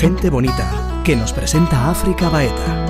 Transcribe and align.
Gente 0.00 0.30
bonita, 0.30 1.02
que 1.04 1.14
nos 1.14 1.30
presenta 1.30 1.90
África 1.90 2.30
Baeta. 2.30 2.86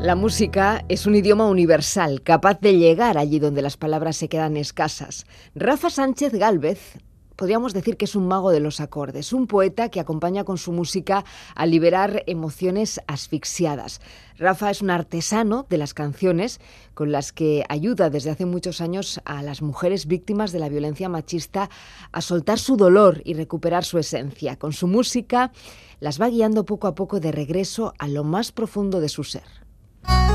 La 0.00 0.14
música 0.14 0.84
es 0.88 1.06
un 1.06 1.16
idioma 1.16 1.48
universal, 1.48 2.22
capaz 2.22 2.60
de 2.60 2.76
llegar 2.76 3.18
allí 3.18 3.40
donde 3.40 3.62
las 3.62 3.76
palabras 3.76 4.16
se 4.16 4.28
quedan 4.28 4.56
escasas. 4.56 5.26
Rafa 5.56 5.90
Sánchez 5.90 6.34
Gálvez 6.34 7.00
podríamos 7.36 7.72
decir 7.72 7.96
que 7.96 8.04
es 8.04 8.14
un 8.16 8.28
mago 8.28 8.50
de 8.50 8.60
los 8.60 8.80
acordes, 8.80 9.32
un 9.32 9.46
poeta 9.46 9.88
que 9.88 10.00
acompaña 10.00 10.44
con 10.44 10.58
su 10.58 10.72
música 10.72 11.24
a 11.54 11.66
liberar 11.66 12.22
emociones 12.26 13.00
asfixiadas. 13.06 14.00
Rafa 14.38 14.70
es 14.70 14.82
un 14.82 14.90
artesano 14.90 15.66
de 15.68 15.78
las 15.78 15.94
canciones 15.94 16.60
con 16.94 17.12
las 17.12 17.32
que 17.32 17.64
ayuda 17.68 18.10
desde 18.10 18.30
hace 18.30 18.46
muchos 18.46 18.80
años 18.80 19.20
a 19.24 19.42
las 19.42 19.62
mujeres 19.62 20.06
víctimas 20.06 20.52
de 20.52 20.58
la 20.58 20.68
violencia 20.68 21.08
machista 21.08 21.70
a 22.12 22.20
soltar 22.20 22.58
su 22.58 22.76
dolor 22.76 23.22
y 23.24 23.34
recuperar 23.34 23.84
su 23.84 23.98
esencia. 23.98 24.56
Con 24.56 24.72
su 24.72 24.86
música 24.86 25.52
las 26.00 26.20
va 26.20 26.28
guiando 26.28 26.64
poco 26.64 26.86
a 26.86 26.94
poco 26.94 27.20
de 27.20 27.32
regreso 27.32 27.94
a 27.98 28.08
lo 28.08 28.24
más 28.24 28.52
profundo 28.52 29.00
de 29.00 29.08
su 29.08 29.24
ser. 29.24 29.44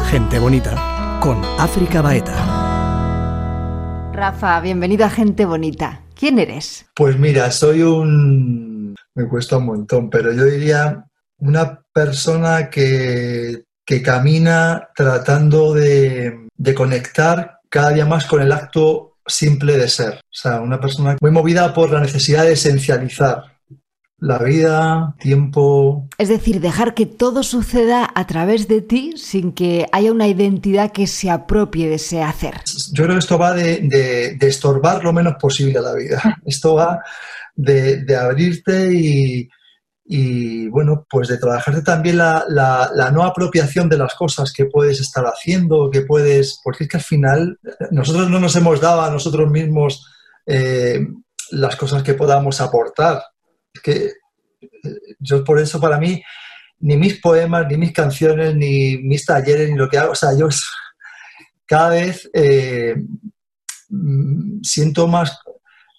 Gente 0.10 0.40
bonita 0.40 1.20
con 1.22 1.44
África 1.58 2.02
Baeta. 2.02 2.68
Rafa, 4.14 4.60
bienvenido 4.62 5.06
a 5.06 5.10
Gente 5.10 5.46
Bonita. 5.46 6.07
¿Quién 6.18 6.40
eres? 6.40 6.86
Pues 6.96 7.18
mira, 7.18 7.52
soy 7.52 7.82
un... 7.84 8.96
Me 9.16 9.28
cuesta 9.28 9.58
un 9.58 9.66
montón, 9.66 10.10
pero 10.10 10.32
yo 10.32 10.46
diría 10.46 11.06
una 11.40 11.82
persona 11.94 12.70
que, 12.70 13.64
que 13.86 14.02
camina 14.02 14.90
tratando 14.96 15.74
de, 15.74 16.48
de 16.56 16.74
conectar 16.74 17.60
cada 17.70 17.92
día 17.92 18.06
más 18.06 18.26
con 18.26 18.42
el 18.42 18.52
acto 18.52 19.18
simple 19.26 19.78
de 19.78 19.88
ser. 19.88 20.16
O 20.16 20.32
sea, 20.32 20.62
una 20.62 20.80
persona 20.80 21.18
muy 21.22 21.32
movida 21.32 21.74
por 21.74 21.92
la 21.92 22.00
necesidad 22.00 22.44
de 22.44 22.54
esencializar 22.54 23.57
la 24.20 24.40
vida, 24.40 25.16
tiempo. 25.20 26.08
Es 26.18 26.30
decir, 26.30 26.60
dejar 26.60 26.94
que 26.96 27.06
todo 27.06 27.44
suceda 27.44 28.10
a 28.16 28.26
través 28.26 28.68
de 28.68 28.82
ti 28.82 29.14
sin 29.16 29.52
que 29.52 29.86
haya 29.92 30.12
una 30.12 30.28
identidad 30.28 30.92
que 30.92 31.06
se 31.06 31.30
apropie 31.30 31.88
de 31.88 31.96
ese 31.96 32.24
hacer. 32.24 32.56
Yo 32.94 33.04
creo 33.04 33.16
que 33.16 33.20
esto 33.20 33.38
va 33.38 33.54
de, 33.54 34.38
estorbar 34.42 35.04
lo 35.04 35.14
menos 35.14 35.36
posible 35.40 35.78
a 35.78 35.82
la 35.82 35.94
vida. 35.94 36.22
Esto 36.46 36.76
va 36.76 37.04
de, 37.56 38.16
abrirte 38.16 38.90
y, 38.92 40.68
bueno, 40.70 41.06
pues 41.10 41.28
de 41.28 41.38
trabajarte 41.38 41.82
también 41.82 42.18
la, 42.18 43.12
no 43.14 43.24
apropiación 43.24 43.88
de 43.88 43.98
las 43.98 44.16
cosas 44.16 44.52
que 44.52 44.66
puedes 44.66 45.00
estar 45.00 45.26
haciendo, 45.26 45.92
que 45.92 46.02
puedes, 46.02 46.60
porque 46.64 46.86
es 46.86 46.90
que 46.90 46.98
al 46.98 47.04
final 47.04 47.60
nosotros 47.92 48.30
no 48.30 48.40
nos 48.40 48.56
hemos 48.56 48.82
dado 48.82 49.04
a 49.04 49.12
nosotros 49.12 49.52
mismos 49.52 50.08
eh, 50.48 51.06
las 51.52 51.76
cosas 51.76 52.02
que 52.02 52.16
podamos 52.16 52.62
aportar 52.62 53.22
que 53.82 54.12
eh, 54.62 55.16
yo 55.20 55.44
por 55.44 55.60
eso 55.60 55.80
para 55.80 55.98
mí 55.98 56.22
ni 56.80 56.98
mis 56.98 57.20
poemas, 57.20 57.66
ni 57.68 57.78
mis 57.78 57.92
canciones, 57.92 58.56
ni 58.56 58.98
mis 58.98 59.26
talleres, 59.26 59.70
ni 59.70 59.76
lo 59.76 59.90
que 59.90 59.98
hago, 59.98 60.12
o 60.12 60.16
sea, 60.16 60.38
yo 60.38 60.48
cada 61.66 61.90
vez 61.90 62.30
eh, 62.34 62.96
mm, 63.90 64.62
siento 64.62 65.08
más 65.08 65.40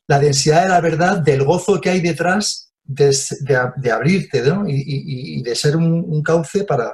la 0.06 0.18
densidad 0.18 0.62
de 0.62 0.68
la 0.70 0.80
verdad, 0.80 1.18
del 1.18 1.44
gozo 1.44 1.80
que 1.80 1.90
hay 1.90 2.00
detrás 2.00 2.72
de, 2.82 3.92
abrirte 3.92 4.42
¿no? 4.42 4.64
y, 4.66 5.42
de 5.42 5.54
ser 5.54 5.76
un, 5.76 6.22
cauce 6.22 6.64
para, 6.64 6.90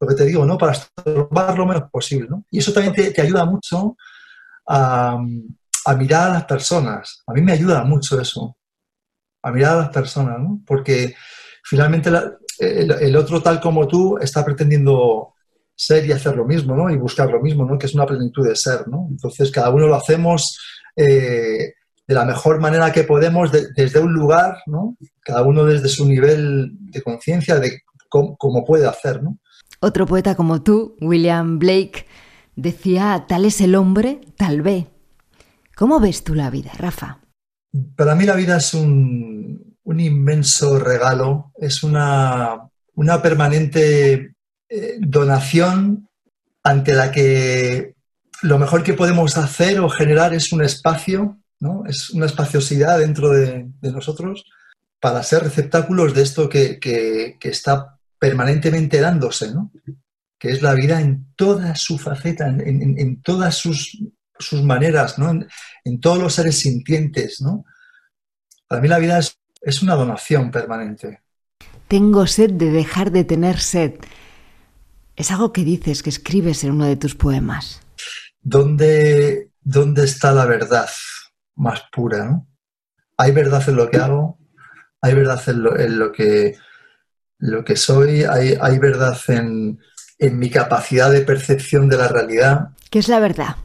lo 0.00 0.08
que 0.08 0.14
te 0.16 0.24
digo, 0.24 0.44
¿no? 0.44 0.58
para 0.58 0.72
estorbar 0.72 1.56
lo 1.56 1.66
menos 1.66 1.88
posible. 1.90 2.26
¿no? 2.28 2.44
Y 2.50 2.58
eso 2.58 2.72
también 2.72 2.92
te, 3.14 3.20
ayuda 3.20 3.44
mucho 3.44 3.96
a, 4.66 5.16
mirar 5.96 6.30
a 6.30 6.34
las 6.34 6.44
personas. 6.44 7.22
A 7.28 7.32
mí 7.32 7.40
me 7.40 7.52
ayuda 7.52 7.84
mucho 7.84 8.20
eso 8.20 8.56
a 9.46 9.52
mirar 9.52 9.74
a 9.74 9.80
las 9.82 9.88
personas, 9.90 10.40
¿no? 10.40 10.60
Porque 10.66 11.14
finalmente 11.62 12.10
el, 12.58 13.16
otro 13.16 13.40
tal 13.40 13.60
como 13.60 13.86
tú 13.86 14.18
está 14.18 14.44
pretendiendo 14.44 15.34
ser 15.74 16.04
y 16.04 16.12
hacer 16.12 16.34
lo 16.34 16.44
mismo, 16.44 16.74
¿no? 16.74 16.90
Y 16.90 16.96
buscar 16.96 17.30
lo 17.30 17.40
mismo, 17.40 17.64
¿no? 17.64 17.78
Que 17.78 17.86
es 17.86 17.94
una 17.94 18.06
plenitud 18.06 18.46
de 18.46 18.56
ser, 18.56 18.88
¿no? 18.88 19.06
Entonces 19.08 19.52
cada 19.52 19.70
uno 19.70 19.86
lo 19.86 19.94
hacemos 19.94 20.58
eh, 20.96 21.74
de 22.08 22.14
la 22.14 22.24
mejor 22.24 22.60
manera 22.60 22.90
que 22.90 23.04
podemos 23.04 23.52
desde 23.52 24.00
un 24.00 24.12
lugar, 24.14 24.56
¿no? 24.66 24.96
Cada 25.20 25.42
uno 25.42 25.64
desde 25.64 25.88
su 25.88 26.06
nivel 26.06 26.72
de 26.90 27.02
conciencia 27.02 27.60
de 27.60 27.82
cómo, 28.08 28.64
puede 28.64 28.86
hacer, 28.86 29.22
¿no? 29.22 29.38
Otro 29.78 30.06
poeta 30.06 30.34
como 30.34 30.62
tú, 30.62 30.96
William 31.00 31.60
Blake, 31.60 32.06
decía, 32.56 33.26
tal 33.28 33.44
es 33.44 33.60
el 33.60 33.76
hombre, 33.76 34.22
tal 34.36 34.62
ve. 34.62 34.88
¿Cómo 35.76 36.00
ves 36.00 36.24
tú 36.24 36.34
la 36.34 36.50
vida, 36.50 36.72
Rafa? 36.76 37.20
Para 37.96 38.14
mí 38.14 38.24
la 38.24 38.36
vida 38.36 38.56
es 38.56 38.74
un, 38.74 39.76
inmenso 39.84 40.78
regalo, 40.78 41.52
es 41.58 41.82
una, 41.82 42.68
permanente 43.22 44.34
eh, 44.68 44.96
donación 45.00 46.08
ante 46.62 46.94
la 46.94 47.10
que 47.10 47.94
lo 48.42 48.58
mejor 48.58 48.82
que 48.82 48.94
podemos 48.94 49.36
hacer 49.36 49.80
o 49.80 49.88
generar 49.88 50.34
es 50.34 50.52
un 50.52 50.62
espacio, 50.62 51.38
¿no? 51.60 51.84
es 51.86 52.10
una 52.10 52.26
espaciosidad 52.26 52.98
dentro 52.98 53.30
de, 53.30 53.68
nosotros 53.82 54.44
para 55.00 55.22
ser 55.22 55.42
receptáculos 55.42 56.14
de 56.14 56.22
esto 56.22 56.48
que, 56.48 56.78
está 57.40 57.98
permanentemente 58.18 59.00
dándose, 59.00 59.52
¿no? 59.52 59.70
que 60.38 60.50
es 60.50 60.62
la 60.62 60.74
vida 60.74 61.00
en 61.00 61.26
toda 61.36 61.74
su 61.76 61.98
faceta, 61.98 62.48
en 62.48 63.22
todas 63.22 63.54
sus 63.56 63.98
sus 64.38 64.62
maneras, 64.62 65.18
¿no? 65.18 65.30
En, 65.84 66.00
todos 66.00 66.18
los 66.18 66.34
seres 66.34 66.58
sintientes, 66.58 67.40
¿no? 67.40 67.64
Para 68.68 68.80
mí 68.80 68.88
la 68.88 68.98
vida 68.98 69.18
es, 69.18 69.38
es 69.60 69.82
una 69.82 69.94
donación 69.94 70.50
permanente. 70.50 71.22
Tengo 71.88 72.26
sed 72.26 72.50
de 72.52 72.70
dejar 72.70 73.12
de 73.12 73.24
tener 73.24 73.60
sed. 73.60 73.94
Es 75.14 75.30
algo 75.30 75.52
que 75.52 75.64
dices, 75.64 76.02
que 76.02 76.10
escribes 76.10 76.64
en 76.64 76.72
uno 76.72 76.86
de 76.86 76.96
tus 76.96 77.14
poemas. 77.14 77.80
¿Dónde, 78.40 79.50
dónde 79.62 80.04
está 80.04 80.32
la 80.32 80.46
verdad 80.46 80.88
más 81.54 81.82
pura? 81.92 82.24
¿no? 82.24 82.48
Hay 83.16 83.32
verdad 83.32 83.66
en 83.68 83.76
lo 83.76 83.90
que 83.90 83.96
hago, 83.98 84.38
hay 85.00 85.14
verdad 85.14 85.42
en 85.46 85.62
lo, 85.62 85.78
en 85.78 85.98
lo 85.98 86.12
que, 86.12 86.56
lo 87.38 87.64
que 87.64 87.76
soy, 87.76 88.24
hay, 88.24 88.56
hay 88.60 88.78
verdad 88.78 89.18
en, 89.28 89.78
en 90.18 90.38
mi 90.38 90.50
capacidad 90.50 91.10
de 91.10 91.22
percepción 91.22 91.88
de 91.88 91.96
la 91.96 92.08
realidad. 92.08 92.70
¿Qué 92.90 92.98
es 92.98 93.08
la 93.08 93.20
verdad? 93.20 93.56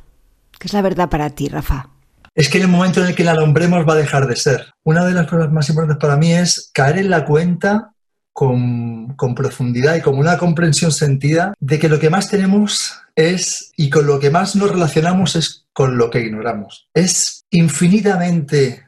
¿Qué 0.61 0.67
es 0.67 0.73
la 0.73 0.83
verdad 0.83 1.09
para 1.09 1.31
ti, 1.31 1.49
Rafa? 1.49 1.89
Es 2.35 2.47
que 2.47 2.59
en 2.59 2.66
el 2.66 2.69
momento 2.69 3.01
en 3.01 3.07
el 3.07 3.16
que 3.16 3.23
la 3.23 3.33
nombremos 3.33 3.83
va 3.83 3.94
a 3.94 3.95
dejar 3.95 4.27
de 4.27 4.35
ser. 4.35 4.75
Una 4.83 5.03
de 5.03 5.13
las 5.13 5.25
cosas 5.25 5.51
más 5.51 5.67
importantes 5.69 5.99
para 5.99 6.17
mí 6.17 6.33
es 6.33 6.69
caer 6.72 6.99
en 6.99 7.09
la 7.09 7.25
cuenta 7.25 7.94
con, 8.31 9.16
profundidad 9.35 9.95
y 9.95 10.01
con 10.01 10.19
una 10.19 10.38
comprensión 10.38 10.91
sentida 10.91 11.55
de 11.59 11.79
que 11.79 11.89
lo 11.89 11.99
que 11.99 12.11
más 12.11 12.29
tenemos 12.29 12.94
es, 13.16 13.72
y 13.75 13.89
con 13.89 14.05
lo 14.05 14.19
que 14.19 14.29
más 14.29 14.55
nos 14.55 14.69
relacionamos 14.69 15.35
es 15.35 15.66
con 15.73 15.97
lo 15.97 16.11
que 16.11 16.19
ignoramos. 16.19 16.88
Es 16.93 17.43
infinitamente 17.49 18.85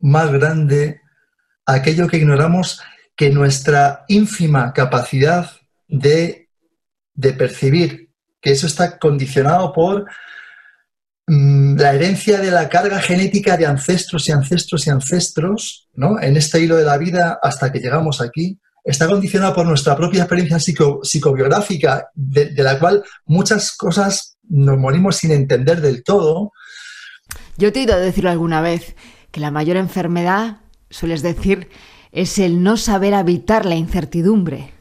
más 0.00 0.32
grande 0.32 1.00
aquello 1.64 2.08
que 2.08 2.16
ignoramos 2.16 2.82
que 3.14 3.30
nuestra 3.30 4.04
ínfima 4.08 4.72
capacidad 4.72 5.48
de, 5.86 6.48
percibir, 7.38 8.10
que 8.40 8.50
eso 8.50 8.66
está 8.66 8.98
condicionado 8.98 9.72
por 9.72 10.06
la 11.26 11.94
herencia 11.94 12.38
de 12.38 12.50
la 12.50 12.68
carga 12.68 13.00
genética 13.00 13.56
de 13.56 13.66
ancestros 13.66 14.28
y 14.28 14.32
ancestros 14.32 14.86
y 14.86 14.90
ancestros, 14.90 15.88
¿no? 15.94 16.20
En 16.20 16.36
este 16.36 16.60
hilo 16.60 16.76
de 16.76 16.84
la 16.84 16.98
vida 16.98 17.38
hasta 17.42 17.72
que 17.72 17.80
llegamos 17.80 18.20
aquí, 18.20 18.58
está 18.84 19.06
condicionada 19.06 19.54
por 19.54 19.66
nuestra 19.66 19.96
propia 19.96 20.22
experiencia 20.22 20.58
psicobiográfica, 21.02 22.08
de, 22.14 22.52
la 22.56 22.78
cual 22.78 23.02
muchas 23.24 23.74
cosas 23.76 24.36
nos 24.48 24.76
morimos 24.76 25.16
sin 25.16 25.30
entender 25.30 25.80
del 25.80 26.04
todo. 26.04 26.52
Yo 27.56 27.72
te 27.72 27.80
he 27.80 27.82
oído 27.82 27.98
decirlo 27.98 28.30
alguna 28.30 28.60
vez, 28.60 28.94
que 29.30 29.40
la 29.40 29.50
mayor 29.50 29.78
enfermedad, 29.78 30.58
sueles 30.90 31.22
decir, 31.22 31.68
es 32.12 32.38
el 32.38 32.62
no 32.62 32.76
saber 32.76 33.14
habitar 33.14 33.64
la 33.64 33.74
incertidumbre. 33.74 34.72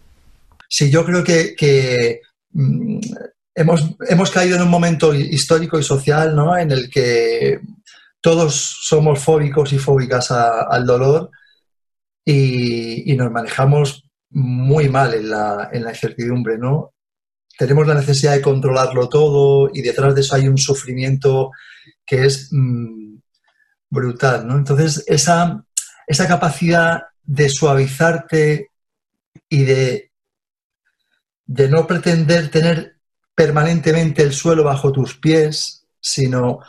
Sí, 0.67 0.91
yo 0.91 1.05
creo 1.05 1.23
que, 1.23 2.19
mm, 2.51 2.99
hemos, 3.55 4.31
caído 4.31 4.55
en 4.55 4.63
un 4.63 4.69
momento 4.69 5.13
histórico 5.13 5.79
y 5.79 5.83
social 5.83 6.35
¿no? 6.35 6.57
en 6.57 6.71
el 6.71 6.89
que 6.89 7.59
todos 8.21 8.55
somos 8.81 9.19
fóbicos 9.19 9.73
y 9.73 9.79
fóbicas 9.79 10.31
al 10.31 10.85
dolor 10.85 11.29
y, 12.25 13.13
nos 13.15 13.31
manejamos 13.31 14.05
muy 14.29 14.89
mal 14.89 15.13
en 15.13 15.29
la, 15.29 15.69
incertidumbre, 15.73 16.57
¿no? 16.57 16.93
Tenemos 17.57 17.85
la 17.85 17.95
necesidad 17.95 18.33
de 18.33 18.41
controlarlo 18.41 19.09
todo 19.09 19.69
y 19.71 19.81
detrás 19.81 20.15
de 20.15 20.21
eso 20.21 20.35
hay 20.35 20.47
un 20.47 20.57
sufrimiento 20.57 21.51
que 22.05 22.25
es 22.25 22.47
mm, 22.51 23.17
brutal, 23.89 24.47
¿no? 24.47 24.57
Entonces, 24.57 25.03
esa, 25.05 25.63
esa 26.07 26.27
capacidad 26.27 27.03
de 27.23 27.49
suavizarte 27.49 28.71
y 29.49 29.63
de, 29.63 30.11
de 31.45 31.69
no 31.69 31.85
pretender 31.85 32.49
tener 32.49 32.92
permanentemente 33.35 34.23
el 34.23 34.33
suelo 34.33 34.63
bajo 34.63 34.91
tus 34.91 35.17
pies, 35.17 35.85
sino 35.99 36.59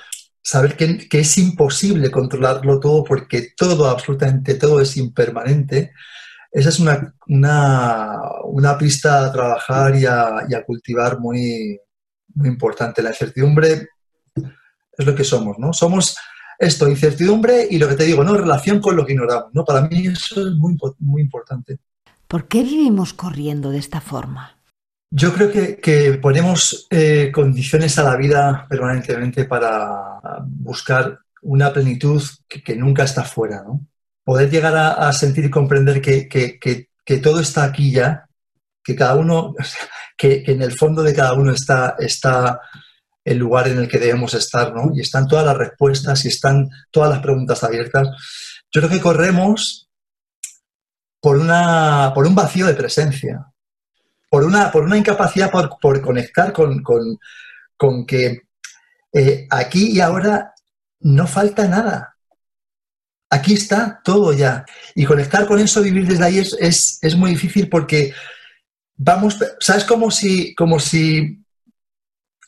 saber 0.42 0.76
que, 0.76 1.08
es 1.10 1.38
imposible 1.38 2.10
controlarlo 2.10 2.78
todo 2.78 3.02
porque 3.02 3.52
todo, 3.56 3.88
absolutamente 3.88 4.54
todo 4.54 4.80
es 4.80 4.96
impermanente, 4.96 5.92
esa 6.52 6.68
es 6.68 6.78
una, 6.78 7.14
una, 7.26 8.78
pista 8.78 9.24
a 9.24 9.32
trabajar 9.32 9.96
y 9.96 10.06
a, 10.06 10.64
cultivar 10.64 11.18
muy, 11.18 11.80
muy 12.34 12.48
importante. 12.48 13.02
La 13.02 13.10
incertidumbre 13.10 13.88
es 14.96 15.04
lo 15.04 15.14
que 15.16 15.24
somos, 15.24 15.58
¿no? 15.58 15.72
Somos 15.72 16.16
esto, 16.56 16.88
incertidumbre 16.88 17.66
y 17.68 17.78
lo 17.78 17.88
que 17.88 17.96
te 17.96 18.04
digo, 18.04 18.22
¿no? 18.22 18.34
Relación 18.34 18.80
con 18.80 18.94
lo 18.94 19.04
que 19.04 19.14
ignoramos, 19.14 19.52
¿no? 19.52 19.64
Para 19.64 19.80
mí 19.88 20.06
eso 20.06 20.46
es 20.46 20.54
muy, 20.54 20.78
muy 21.00 21.22
importante. 21.22 21.78
¿Por 22.28 22.46
qué 22.46 22.62
vivimos 22.62 23.14
corriendo 23.14 23.70
de 23.70 23.78
esta 23.78 24.00
forma? 24.00 24.56
Yo 25.16 25.32
creo 25.32 25.48
que, 25.80 26.18
ponemos 26.20 26.88
eh, 26.90 27.30
condiciones 27.32 27.96
a 28.00 28.02
la 28.02 28.16
vida 28.16 28.66
permanentemente 28.68 29.44
para 29.44 30.18
buscar 30.44 31.20
una 31.42 31.72
plenitud 31.72 32.20
que, 32.48 32.74
nunca 32.74 33.04
está 33.04 33.22
fuera, 33.22 33.62
¿no? 33.62 33.86
Poder 34.24 34.50
llegar 34.50 34.74
a, 34.76 35.12
sentir 35.12 35.44
y 35.44 35.50
comprender 35.50 36.00
que, 36.00 37.20
todo 37.22 37.38
está 37.38 37.62
aquí 37.62 37.92
ya, 37.92 38.28
que 38.82 38.96
cada 38.96 39.14
uno, 39.14 39.54
que, 40.18 40.42
en 40.48 40.62
el 40.62 40.72
fondo 40.72 41.04
de 41.04 41.14
cada 41.14 41.34
uno 41.34 41.52
está, 41.52 41.94
está 41.96 42.60
el 43.24 43.38
lugar 43.38 43.68
en 43.68 43.78
el 43.78 43.86
que 43.86 44.00
debemos 44.00 44.34
estar, 44.34 44.74
¿no? 44.74 44.90
Y 44.96 45.00
están 45.00 45.28
todas 45.28 45.46
las 45.46 45.56
respuestas 45.56 46.24
y 46.24 46.28
están 46.28 46.68
todas 46.90 47.10
las 47.10 47.20
preguntas 47.20 47.62
abiertas. 47.62 48.08
Yo 48.68 48.80
creo 48.80 48.90
que 48.90 49.00
corremos 49.00 49.88
por, 51.20 51.36
una, 51.36 52.10
por 52.16 52.26
un 52.26 52.34
vacío 52.34 52.66
de 52.66 52.74
presencia, 52.74 53.46
por 54.34 54.42
una, 54.42 54.72
por 54.72 54.82
una 54.82 54.98
incapacidad 54.98 55.48
por, 55.48 56.02
conectar 56.02 56.52
con, 56.52 56.82
que 58.04 58.40
eh, 59.12 59.46
aquí 59.48 59.92
y 59.92 60.00
ahora 60.00 60.52
no 60.98 61.28
falta 61.28 61.68
nada. 61.68 62.16
Aquí 63.30 63.54
está 63.54 64.00
todo 64.02 64.32
ya. 64.32 64.64
Y 64.96 65.04
conectar 65.04 65.46
con 65.46 65.60
eso, 65.60 65.82
vivir 65.82 66.08
desde 66.08 66.24
ahí 66.24 66.38
es, 66.40 66.98
es, 67.00 67.14
muy 67.14 67.30
difícil 67.30 67.68
porque 67.68 68.12
vamos, 68.96 69.38
¿sabes? 69.60 69.84
Como 69.84 70.10
si, 70.10 70.52
como 70.56 70.80
si 70.80 71.40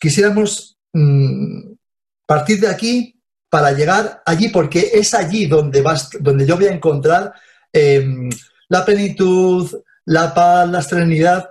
quisiéramos 0.00 0.76
mm, 0.92 1.70
partir 2.26 2.58
de 2.58 2.66
aquí 2.66 3.22
para 3.48 3.70
llegar 3.70 4.24
allí, 4.26 4.48
porque 4.48 4.90
es 4.92 5.14
allí 5.14 5.46
donde, 5.46 5.82
vas, 5.82 6.10
donde 6.18 6.44
yo 6.44 6.56
voy 6.56 6.66
a 6.66 6.74
encontrar 6.74 7.32
em, 7.72 8.28
la 8.66 8.84
plenitud, 8.84 9.70
la 10.04 10.34
paz, 10.34 10.68
la 10.68 10.82
serenidad. 10.82 11.48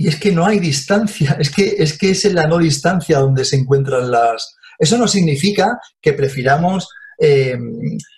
Y 0.00 0.08
es 0.08 0.18
que 0.18 0.32
no 0.32 0.46
hay 0.46 0.58
distancia, 0.58 1.36
es 1.38 1.50
que, 1.50 1.74
es 1.76 1.98
que 1.98 2.12
es 2.12 2.24
en 2.24 2.34
la 2.34 2.46
no 2.46 2.56
distancia 2.56 3.18
donde 3.18 3.44
se 3.44 3.56
encuentran 3.56 4.10
las... 4.10 4.56
Eso 4.78 4.96
no 4.96 5.06
significa 5.06 5.78
que 6.00 6.14
prefiramos 6.14 6.88
eh, 7.18 7.58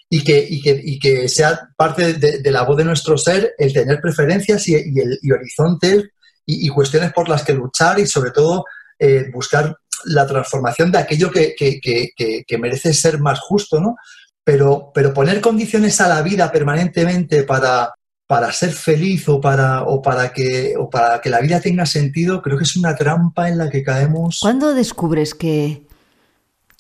y, 0.09 0.23
que, 0.23 1.01
que, 1.01 1.29
sea 1.29 1.59
parte 1.77 2.15
de, 2.15 2.51
la 2.53 2.63
voz 2.63 2.77
de 2.77 2.85
nuestro 2.85 3.19
ser 3.19 3.55
el 3.59 3.73
tener 3.73 4.01
preferencias 4.01 4.69
y, 4.69 4.75
el, 4.77 5.19
horizontes 5.33 6.05
y, 6.47 6.69
cuestiones 6.69 7.13
por 7.13 7.29
las 7.29 7.43
que 7.43 7.53
luchar 7.53 7.99
y 7.99 8.07
sobre 8.07 8.31
todo 8.31 8.65
eh, 8.97 9.29
buscar 9.33 9.77
la 10.05 10.25
transformación 10.25 10.93
de 10.93 10.99
aquello 10.99 11.33
que, 11.33 11.57
que, 11.57 12.59
merece 12.59 12.95
ser 12.95 13.19
más 13.19 13.41
justo, 13.41 13.81
¿no? 13.81 13.97
Pero, 14.45 14.93
pero 14.95 15.13
poner 15.13 15.41
condiciones 15.41 16.01
a 16.01 16.07
la 16.07 16.23
vida 16.23 16.53
permanentemente 16.53 17.43
para, 17.43 17.93
para 18.33 18.51
ser 18.51 18.73
feliz 18.73 19.29
o 19.29 19.43
para, 19.43 19.83
o, 19.83 20.01
para 20.01 20.33
que, 20.33 20.75
o 20.79 20.89
para 20.89 21.21
que 21.21 21.29
la 21.29 21.39
vida 21.43 21.61
tenga 21.61 21.85
sentido, 21.85 22.41
creo 22.41 22.57
que 22.57 22.65
es 22.65 22.77
una 22.77 22.97
trampa 22.97 23.51
en 23.51 23.59
la 23.59 23.69
que 23.69 23.83
caemos. 23.83 24.39
¿Cuándo 24.41 24.73
descubres 24.73 25.35
que, 25.35 25.87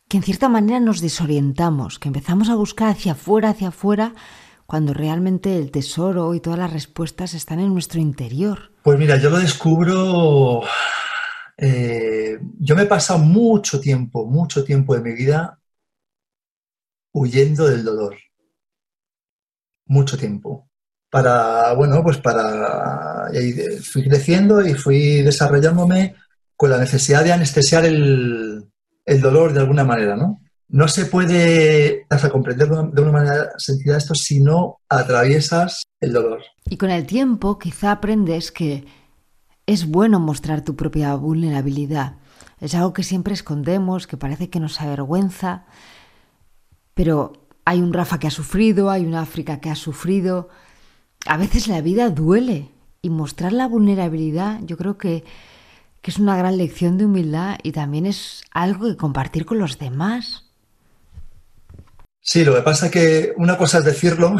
que 0.09 0.17
en 0.17 0.23
cierta 0.23 0.49
manera 0.49 0.81
nos 0.81 1.03
desorientamos, 1.03 1.99
que 1.99 2.09
empezamos 2.09 2.49
a 2.49 2.55
buscar 2.55 2.89
hacia 2.89 3.13
afuera, 3.13 3.51
hacia 3.51 3.69
afuera, 3.69 4.15
cuando 4.65 4.95
realmente 4.95 5.59
el 5.59 5.71
tesoro 5.71 6.33
y 6.33 6.41
todas 6.41 6.59
las 6.59 6.73
respuestas 6.73 7.35
están 7.35 7.61
en 7.61 7.75
nuestro 7.75 8.01
interior? 8.01 8.73
Pues 8.83 8.99
mira, 8.99 9.19
yo 9.19 9.29
lo 9.29 9.39
descubro... 9.39 10.63
Eh, 11.59 12.41
yo 12.61 12.75
me 12.75 12.85
he 12.85 12.87
pasado 12.87 13.19
mucho 13.19 13.79
tiempo, 13.79 14.25
mucho 14.25 14.65
tiempo 14.65 14.95
de 14.95 15.03
mi 15.03 15.13
vida 15.13 15.61
huyendo 17.13 17.69
del 17.69 17.85
dolor. 17.85 18.17
Mucho 19.85 20.17
tiempo 20.17 20.72
para, 21.13 21.75
bueno, 21.75 22.03
pues 22.03 22.17
para, 22.17 23.31
fui 23.83 24.03
creciendo 24.09 24.67
y 24.67 24.73
fui 24.73 25.21
desarrollándome 25.21 26.15
con 26.57 26.71
la 26.71 26.79
necesidad 26.79 27.23
de 27.23 27.35
anestesiar 27.35 27.85
el, 27.85 28.71
dolor 29.21 29.53
de 29.53 29.61
alguna 29.61 29.85
manera, 29.85 30.17
¿no? 30.17 30.41
No 30.71 30.89
se 30.89 31.05
puede 31.05 32.07
hasta 32.09 32.31
comprender 32.31 32.67
de 32.71 33.03
una 33.03 33.13
manera 33.13 33.51
sentida 33.59 33.99
esto 33.99 34.15
si 34.15 34.41
no 34.41 34.81
atraviesas 34.89 35.83
el 36.01 36.15
dolor. 36.15 36.41
Y 36.65 36.79
con 36.79 36.89
el 36.89 37.05
tiempo 37.05 37.59
quizá 37.59 37.93
aprendes 37.93 38.51
que 38.51 38.87
es 39.67 39.87
bueno 39.87 40.19
mostrar 40.19 40.65
tu 40.65 40.77
propia 40.77 41.15
vulnerabilidad. 41.15 42.15
Es 42.59 42.75
algo 42.75 42.95
que 42.95 43.03
siempre 43.03 43.35
escondemos, 43.35 44.07
que 44.07 44.17
parece 44.17 44.49
que 44.49 44.61
nos 44.61 44.81
avergüenza, 44.81 45.67
pero 46.95 47.35
hay 47.67 47.83
un 47.83 47.93
Rafa 47.93 48.19
que 48.19 48.29
ha 48.29 48.31
sufrido, 48.31 48.89
hay 48.89 49.05
una 49.05 49.21
África 49.21 49.61
que 49.61 49.69
ha 49.69 49.75
sufrido, 49.75 50.49
a 51.27 51.37
veces 51.37 51.69
la 51.69 51.81
vida 51.81 52.11
duele 52.11 52.69
y 53.01 53.11
mostrar 53.11 53.53
la 53.53 53.67
vulnerabilidad 53.67 54.61
yo 54.63 54.77
creo 54.77 54.99
que, 54.99 55.25
es 56.05 56.19
una 56.19 56.37
gran 56.37 56.57
lección 56.57 56.99
de 56.99 57.05
humildad 57.05 57.59
y 57.63 57.71
también 57.71 58.07
es 58.07 58.43
algo 58.51 58.89
que 58.89 58.97
compartir 58.97 59.47
con 59.47 59.61
los 59.61 59.79
demás. 59.79 60.51
Sí, 62.21 62.45
lo 62.45 62.57
que 62.57 62.63
pasa 62.63 62.87
es 62.87 62.93
que 62.93 63.33
una 63.37 63.57
cosa 63.57 63.79
es 63.79 63.85
decirlo 63.85 64.35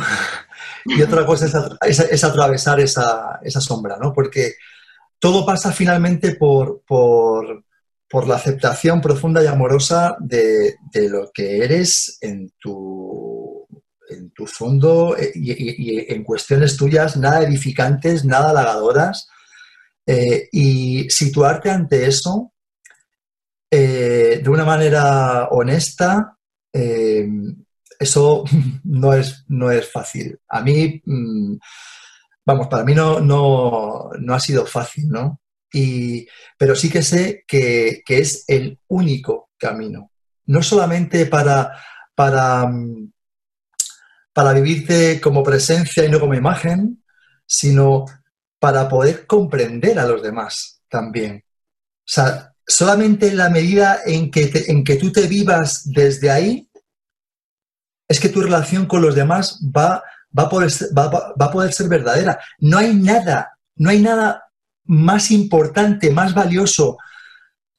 y 0.85 1.01
otra 1.03 1.25
cosa 1.25 1.47
es, 1.87 2.25
atravesar 2.25 2.81
esa, 2.81 3.39
sombra, 3.61 3.97
¿no? 3.97 4.13
Porque 4.13 4.55
todo 5.21 5.47
pasa 5.47 5.71
finalmente 5.71 6.35
por, 6.35 6.83
por, 6.85 7.65
la 8.27 8.35
aceptación 8.35 9.01
profunda 9.01 9.41
y 9.43 9.47
amorosa 9.47 10.17
de, 10.19 10.75
de, 10.93 11.09
lo 11.09 11.31
que 11.33 11.65
eres 11.65 12.19
en 12.21 12.51
tu 12.59 13.32
en 14.13 14.31
tu 14.31 14.47
fondo 14.47 15.17
eh, 15.17 15.33
y, 15.35 16.13
en 16.13 16.25
cuestiones 16.25 16.77
tuyas 16.77 17.17
nada 17.17 17.43
edificantes, 17.43 18.25
nada 18.25 18.51
halagadoras. 18.51 19.29
Eh, 20.07 20.49
y 20.51 21.09
situarte 21.11 21.71
ante 21.71 22.07
eso 22.07 22.53
eh, 23.71 24.41
de 24.43 24.51
una 24.51 24.65
manera 24.65 25.49
honesta, 25.51 26.37
eso 26.73 28.45
no 28.85 29.13
es, 29.15 29.45
no 29.49 29.71
es 29.71 29.91
fácil. 29.91 30.39
A 30.49 30.61
mí, 30.61 31.01
mm, 31.05 31.57
vamos, 32.45 32.67
para 32.69 32.85
mí 32.85 32.95
no, 32.95 33.21
no, 33.21 34.11
ha 34.35 34.41
sido 34.41 34.67
fácil, 34.67 35.09
¿no? 35.09 35.41
Y, 35.73 36.27
pero 36.59 36.75
sí 36.75 36.91
que 36.91 37.03
sé 37.03 37.45
que, 37.47 38.03
que, 38.05 38.19
es 38.19 38.45
el 38.49 38.79
único 38.89 39.51
camino. 39.57 40.11
No 40.47 40.63
solamente 40.63 41.25
para, 41.27 41.73
para, 42.15 42.67
mm, 42.67 43.13
para 44.33 44.53
vivirte 44.53 45.21
como 45.21 45.43
presencia 45.43 46.05
y 46.05 46.11
no 46.11 46.21
como 46.21 46.35
imagen, 46.35 47.03
sino 47.47 48.07
para 48.59 48.89
poder 48.89 49.27
comprender 49.27 49.99
a 49.99 50.07
los 50.07 50.23
demás 50.23 50.83
también. 50.89 51.45
O 51.45 52.11
sea, 52.13 52.55
solamente 52.67 53.29
en 53.29 53.37
la 53.37 53.51
medida 53.51 54.01
en 54.05 54.31
que, 54.31 54.51
en 54.69 54.85
que 54.85 54.97
tú 54.97 55.13
te 55.13 55.27
vivas 55.27 55.83
desde 55.85 56.31
ahí, 56.31 56.69
es 58.09 58.21
que 58.21 58.29
tu 58.29 58.43
relación 58.43 58.87
con 58.87 59.03
los 59.03 59.15
demás 59.15 59.59
va, 59.75 60.03
va, 60.37 60.45
a 60.45 60.49
poder, 60.49 60.71
va, 60.97 61.09
va 61.09 61.47
a 61.47 61.51
poder 61.51 61.73
ser 61.73 61.89
verdadera. 61.89 62.39
No 62.59 62.79
hay 62.79 62.95
nada, 62.95 63.59
no 63.77 63.91
hay 63.91 64.01
nada 64.01 64.45
más 64.85 65.31
importante, 65.31 66.11
más 66.11 66.35
valioso, 66.35 66.99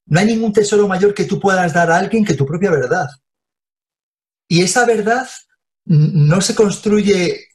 no 0.05 0.19
hay 0.19 0.25
ningún 0.25 0.53
tesoro 0.53 0.87
mayor 0.87 1.13
que 1.13 1.25
tú 1.25 1.39
puedas 1.39 1.73
dar 1.73 1.91
a 1.91 1.97
alguien 1.97 2.25
que 2.25 2.33
tu 2.33 2.45
propia 2.45 2.71
verdad. 2.71 3.09
Y 4.47 4.61
esa 4.61 4.85
verdad 4.85 5.27
no 5.85 6.41
se 6.41 6.55
construye 6.55 7.47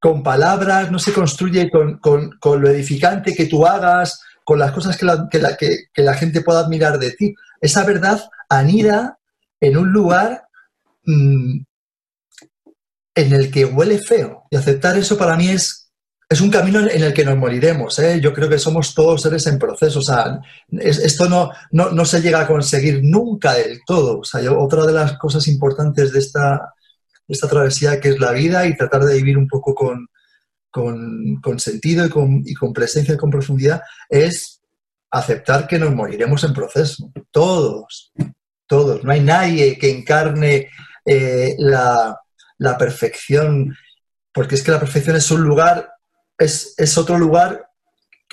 con 0.00 0.22
palabras, 0.22 0.90
no 0.90 0.98
se 0.98 1.12
construye 1.12 1.70
con, 1.70 2.00
lo 2.42 2.68
edificante 2.68 3.34
que 3.34 3.46
tú 3.46 3.66
hagas, 3.66 4.20
con 4.44 4.58
las 4.58 4.72
cosas 4.72 4.96
que 4.96 6.02
la, 6.02 6.14
gente 6.14 6.40
pueda 6.40 6.60
admirar 6.60 6.98
de 6.98 7.12
ti. 7.12 7.34
Esa 7.60 7.84
verdad 7.84 8.22
anida 8.48 9.18
en 9.60 9.76
un 9.76 9.92
lugar 9.92 10.44
mm, 11.04 11.60
en 13.14 13.32
el 13.32 13.50
que 13.50 13.64
huele 13.64 13.98
feo. 13.98 14.44
Y 14.50 14.56
aceptar 14.56 14.96
eso 14.96 15.18
para 15.18 15.36
mí 15.36 15.48
es, 15.48 15.90
es 16.28 16.40
un 16.40 16.50
camino 16.50 16.80
en 16.80 17.02
el 17.02 17.12
que 17.12 17.24
nos 17.24 17.36
moriremos. 17.36 17.98
¿eh? 17.98 18.20
Yo 18.20 18.32
creo 18.32 18.48
que 18.48 18.58
somos 18.58 18.94
todos 18.94 19.22
seres 19.22 19.46
en 19.48 19.58
proceso. 19.58 19.98
O 19.98 20.02
sea, 20.02 20.40
esto 20.80 21.28
no, 21.28 21.50
no, 21.72 22.04
se 22.04 22.22
llega 22.22 22.40
a 22.40 22.46
conseguir 22.46 23.00
nunca 23.02 23.54
del 23.54 23.80
todo. 23.84 24.22
Otra 24.58 24.86
de 24.86 24.92
las 24.92 25.18
cosas 25.18 25.48
importantes 25.48 26.12
de 26.12 26.20
esta, 26.20 26.74
esta 27.28 27.48
travesía 27.48 28.00
que 28.00 28.08
es 28.08 28.18
la 28.18 28.32
vida 28.32 28.66
y 28.66 28.76
tratar 28.76 29.04
de 29.04 29.16
vivir 29.16 29.38
un 29.38 29.46
poco 29.46 29.74
con, 29.74 30.08
con, 30.70 31.58
sentido 31.58 32.06
y 32.06 32.08
con, 32.08 32.42
y 32.44 32.54
con 32.54 32.72
presencia 32.72 33.14
y 33.14 33.18
con 33.18 33.30
profundidad, 33.30 33.82
es 34.08 34.60
aceptar 35.10 35.66
que 35.66 35.78
nos 35.78 35.94
moriremos 35.94 36.42
en 36.44 36.54
proceso. 36.54 37.12
Todos, 37.30 38.12
todos. 38.66 39.04
No 39.04 39.12
hay 39.12 39.20
nadie 39.20 39.78
que 39.78 39.90
encarne 39.90 40.68
eh, 41.04 41.54
la, 41.58 42.18
la 42.58 42.78
perfección, 42.78 43.76
porque 44.32 44.54
es 44.54 44.62
que 44.62 44.72
la 44.72 44.80
perfección 44.80 45.16
es 45.16 45.30
un 45.30 45.42
lugar 45.42 45.90
es, 46.38 46.74
es 46.76 46.96
otro 46.96 47.18
lugar 47.18 47.68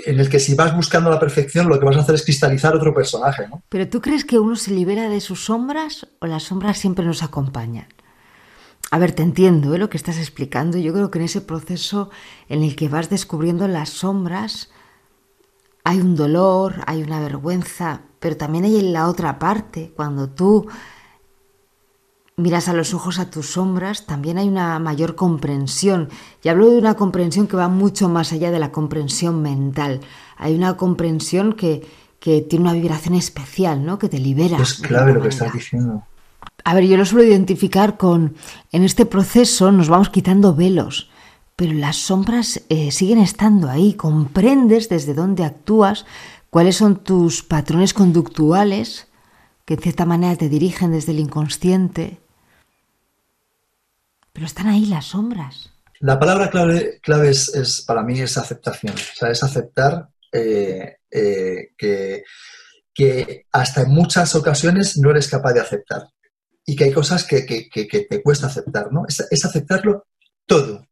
en 0.05 0.19
el 0.19 0.29
que 0.29 0.39
si 0.39 0.55
vas 0.55 0.75
buscando 0.75 1.09
la 1.09 1.19
perfección, 1.19 1.67
lo 1.67 1.79
que 1.79 1.85
vas 1.85 1.95
a 1.95 2.01
hacer 2.01 2.15
es 2.15 2.23
cristalizar 2.23 2.75
otro 2.75 2.93
personaje. 2.93 3.47
¿no? 3.47 3.63
Pero 3.69 3.87
tú 3.87 4.01
crees 4.01 4.25
que 4.25 4.37
uno 4.37 4.55
se 4.55 4.71
libera 4.71 5.09
de 5.09 5.21
sus 5.21 5.45
sombras 5.45 6.05
o 6.19 6.27
las 6.27 6.43
sombras 6.43 6.77
siempre 6.77 7.05
nos 7.05 7.23
acompañan? 7.23 7.87
A 8.91 8.97
ver, 8.97 9.13
te 9.13 9.23
entiendo 9.23 9.73
¿eh? 9.73 9.77
lo 9.77 9.89
que 9.89 9.97
estás 9.97 10.17
explicando. 10.17 10.77
Yo 10.77 10.93
creo 10.93 11.11
que 11.11 11.19
en 11.19 11.25
ese 11.25 11.41
proceso 11.41 12.09
en 12.49 12.63
el 12.63 12.75
que 12.75 12.89
vas 12.89 13.09
descubriendo 13.09 13.67
las 13.67 13.89
sombras 13.89 14.69
hay 15.83 15.99
un 15.99 16.15
dolor, 16.15 16.81
hay 16.87 17.03
una 17.03 17.19
vergüenza, 17.19 18.01
pero 18.19 18.35
también 18.35 18.65
hay 18.65 18.79
en 18.79 18.91
la 18.91 19.07
otra 19.07 19.37
parte, 19.37 19.93
cuando 19.95 20.29
tú 20.29 20.67
miras 22.37 22.67
a 22.67 22.73
los 22.73 22.93
ojos 22.95 23.19
a 23.19 23.29
tus 23.29 23.51
sombras, 23.51 24.07
también 24.07 24.39
hay 24.39 24.47
una 24.47 24.79
mayor 24.79 25.15
comprensión. 25.15 26.09
Y 26.43 26.49
hablo 26.49 26.71
de 26.71 26.79
una 26.79 26.95
comprensión 26.95 27.47
que 27.47 27.55
va 27.55 27.69
mucho 27.69 28.09
más 28.09 28.33
allá 28.33 28.49
de 28.49 28.59
la 28.59 28.71
comprensión 28.71 29.43
mental. 29.43 30.01
Hay 30.37 30.55
una 30.55 30.75
comprensión 30.75 31.53
que, 31.53 31.87
que 32.19 32.41
tiene 32.41 32.63
una 32.63 32.73
vibración 32.73 33.13
especial, 33.13 33.85
¿no? 33.85 33.99
Que 33.99 34.09
te 34.09 34.17
libera. 34.17 34.57
Es 34.57 34.75
clave 34.75 35.13
lo 35.13 35.21
que 35.21 35.29
estás 35.29 35.53
diciendo. 35.53 36.03
A 36.67 36.73
ver, 36.73 36.85
yo 36.85 36.97
lo 36.97 37.05
suelo 37.05 37.23
identificar 37.23 37.95
con, 37.95 38.35
en 38.71 38.83
este 38.83 39.05
proceso 39.05 39.71
nos 39.71 39.87
vamos 39.87 40.09
quitando 40.09 40.55
velos, 40.55 41.11
pero 41.55 41.73
las 41.73 41.95
sombras 41.95 42.63
eh, 42.69 42.89
siguen 42.91 43.19
estando 43.19 43.69
ahí, 43.69 43.93
comprendes 43.93 44.89
desde 44.89 45.13
dónde 45.13 45.45
actúas, 45.45 46.07
cuáles 46.49 46.77
son 46.77 47.03
tus 47.03 47.43
patrones 47.43 47.93
conductuales, 47.93 49.07
que 49.63 49.75
en 49.75 49.81
cierta 49.81 50.05
manera 50.05 50.35
te 50.37 50.49
dirigen 50.49 50.91
desde 50.91 51.11
el 51.11 51.19
inconsciente, 51.19 52.19
pero 54.33 54.47
están 54.47 54.65
ahí 54.65 54.87
las 54.87 55.05
sombras. 55.05 55.71
La 55.99 56.19
palabra 56.19 56.49
clave, 56.49 56.99
clave 57.03 57.29
es, 57.29 57.83
para 57.85 58.01
mí 58.01 58.19
es 58.19 58.39
aceptación, 58.39 58.95
o 58.95 59.15
sea, 59.15 59.29
es 59.29 59.43
aceptar 59.43 60.09
eh, 60.31 60.97
eh, 61.11 61.73
que, 61.77 62.23
que 62.91 63.45
hasta 63.51 63.83
en 63.83 63.91
muchas 63.91 64.33
ocasiones 64.33 64.97
no 64.97 65.11
eres 65.11 65.29
capaz 65.29 65.53
de 65.53 65.61
aceptar 65.61 66.07
y 66.65 66.75
que 66.75 66.85
hay 66.85 66.91
cosas 66.91 67.23
que, 67.25 67.43
te 67.43 68.23
cuesta 68.23 68.47
aceptar, 68.47 68.91
¿no? 68.91 69.05
Es, 69.07 69.45
aceptarlo 69.45 70.07
todo, 70.45 70.87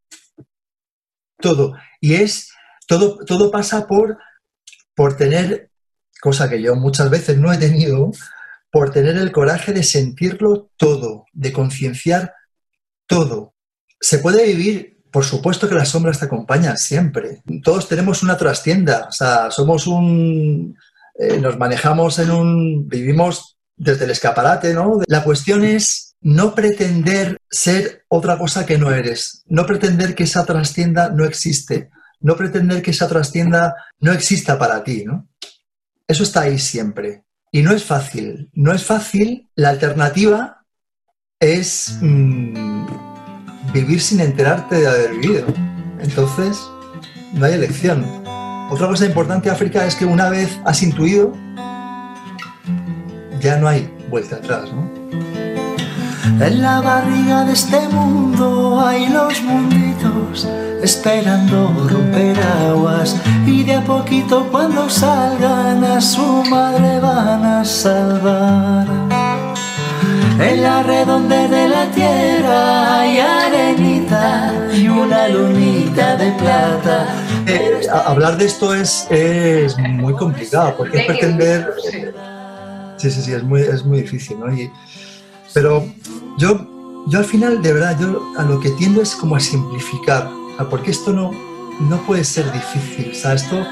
todo. 1.37 1.73
Y 1.99 2.15
es, 2.15 2.51
todo, 2.87 3.17
todo 3.25 3.49
pasa 3.49 3.87
por, 3.87 4.17
por 4.95 5.17
tener, 5.17 5.71
cosa 6.21 6.49
que 6.49 6.61
yo 6.61 6.75
muchas 6.75 7.09
veces 7.09 7.37
no 7.37 7.51
he 7.51 7.57
tenido, 7.57 8.11
por 8.71 8.91
tener 8.91 9.17
el 9.17 9.31
coraje 9.31 9.73
de 9.73 9.83
sentirlo 9.83 10.69
todo, 10.77 11.25
de 11.33 11.51
concienciar 11.51 12.33
todo. 13.07 13.55
Se 13.99 14.19
puede 14.19 14.45
vivir, 14.45 15.01
por 15.11 15.25
supuesto 15.25 15.67
que 15.67 15.75
las 15.75 15.89
sombras 15.89 16.19
te 16.19 16.25
acompañan 16.25 16.77
siempre. 16.77 17.41
Todos 17.63 17.87
tenemos 17.87 18.21
una 18.21 18.37
trastienda, 18.37 19.07
o 19.09 19.11
sea, 19.11 19.49
somos 19.49 19.87
un... 19.87 20.77
Eh, 21.19 21.37
nos 21.39 21.57
manejamos 21.57 22.17
en 22.19 22.31
un... 22.31 22.87
vivimos 22.87 23.52
desde 23.75 24.05
el 24.05 24.11
escaparate, 24.11 24.73
¿no? 24.73 24.99
La 25.07 25.23
cuestión 25.23 25.63
es 25.63 26.15
no 26.21 26.55
pretender 26.55 27.37
ser 27.49 28.05
otra 28.07 28.37
cosa 28.37 28.65
que 28.65 28.77
no 28.77 28.91
eres, 28.91 29.43
no 29.47 29.65
pretender 29.65 30.15
que 30.15 30.23
esa 30.23 30.45
trastienda 30.45 31.09
no 31.09 31.25
existe, 31.25 31.89
no 32.19 32.37
pretender 32.37 32.81
que 32.81 32.91
esa 32.91 33.07
trastienda 33.07 33.75
no 33.99 34.13
exista 34.13 34.57
para 34.57 34.83
ti, 34.83 35.03
¿no? 35.05 35.27
Eso 36.07 36.23
está 36.23 36.41
ahí 36.41 36.59
siempre. 36.59 37.23
Y 37.51 37.61
no 37.61 37.71
es 37.71 37.83
fácil, 37.83 38.49
no 38.53 38.73
es 38.73 38.83
fácil. 38.83 39.49
La 39.55 39.69
alternativa 39.69 40.65
es 41.39 41.97
mm, 42.01 42.85
vivir 43.73 44.01
sin 44.01 44.21
enterarte 44.21 44.75
de 44.75 44.87
haber 44.87 45.11
vivido. 45.15 45.45
Entonces, 45.99 46.59
no 47.33 47.45
hay 47.45 47.53
elección. 47.53 48.03
Otra 48.71 48.87
cosa 48.87 49.05
importante 49.05 49.49
África 49.49 49.85
es 49.85 49.95
que 49.95 50.05
una 50.05 50.29
vez 50.29 50.57
has 50.65 50.81
intuido, 50.81 51.33
ya 53.43 53.57
no 53.57 53.67
hay 53.67 53.89
vuelta 54.09 54.37
atrás, 54.37 54.69
¿no? 54.71 54.89
En 56.39 56.61
la 56.61 56.79
barriga 56.79 57.43
de 57.43 57.53
este 57.53 57.79
mundo 57.89 58.79
hay 58.79 59.09
los 59.09 59.41
munditos 59.41 60.47
esperando 60.81 61.87
romper 61.89 62.37
aguas 62.39 63.15
y 63.45 63.63
de 63.63 63.75
a 63.75 63.81
poquito 63.81 64.47
cuando 64.49 64.89
salgan 64.89 65.83
a 65.83 65.99
su 65.99 66.43
madre 66.49 66.99
van 66.99 67.43
a 67.43 67.65
salvar. 67.65 68.87
En 70.39 70.63
la 70.63 70.81
redonde 70.83 71.47
de 71.47 71.67
la 71.67 71.85
tierra 71.91 73.01
hay 73.01 73.19
arenita 73.19 74.53
y 74.73 74.87
una 74.87 75.27
lunita 75.27 76.15
de 76.15 76.31
plata. 76.31 77.07
Eh, 77.45 77.81
hablar 78.05 78.37
de 78.37 78.45
esto 78.45 78.73
es, 78.73 79.05
es 79.09 79.77
muy 79.77 80.13
complicado 80.13 80.75
porque 80.77 80.99
es 80.99 81.05
pretender 81.05 81.73
Sí, 83.03 83.11
sí, 83.11 83.21
sí, 83.21 83.33
es 83.33 83.43
muy, 83.43 83.59
es 83.59 83.83
muy 83.83 84.01
difícil, 84.01 84.39
¿no? 84.39 84.45
pero 85.53 85.85
yo, 86.37 87.03
yo 87.07 87.19
al 87.19 87.25
final, 87.25 87.61
de 87.61 87.73
verdad, 87.73 87.99
yo 87.99 88.31
a 88.37 88.43
lo 88.43 88.61
que 88.61 88.69
tiendo 88.69 89.01
es 89.01 89.13
como 89.13 89.35
a 89.35 89.41
simplificar, 89.41 90.29
porque 90.69 90.91
esto 90.91 91.11
no, 91.11 91.31
no 91.81 91.97
puede 92.07 92.23
ser 92.23 92.49
difícil, 92.53 93.11
o 93.11 93.33
esto, 93.33 93.67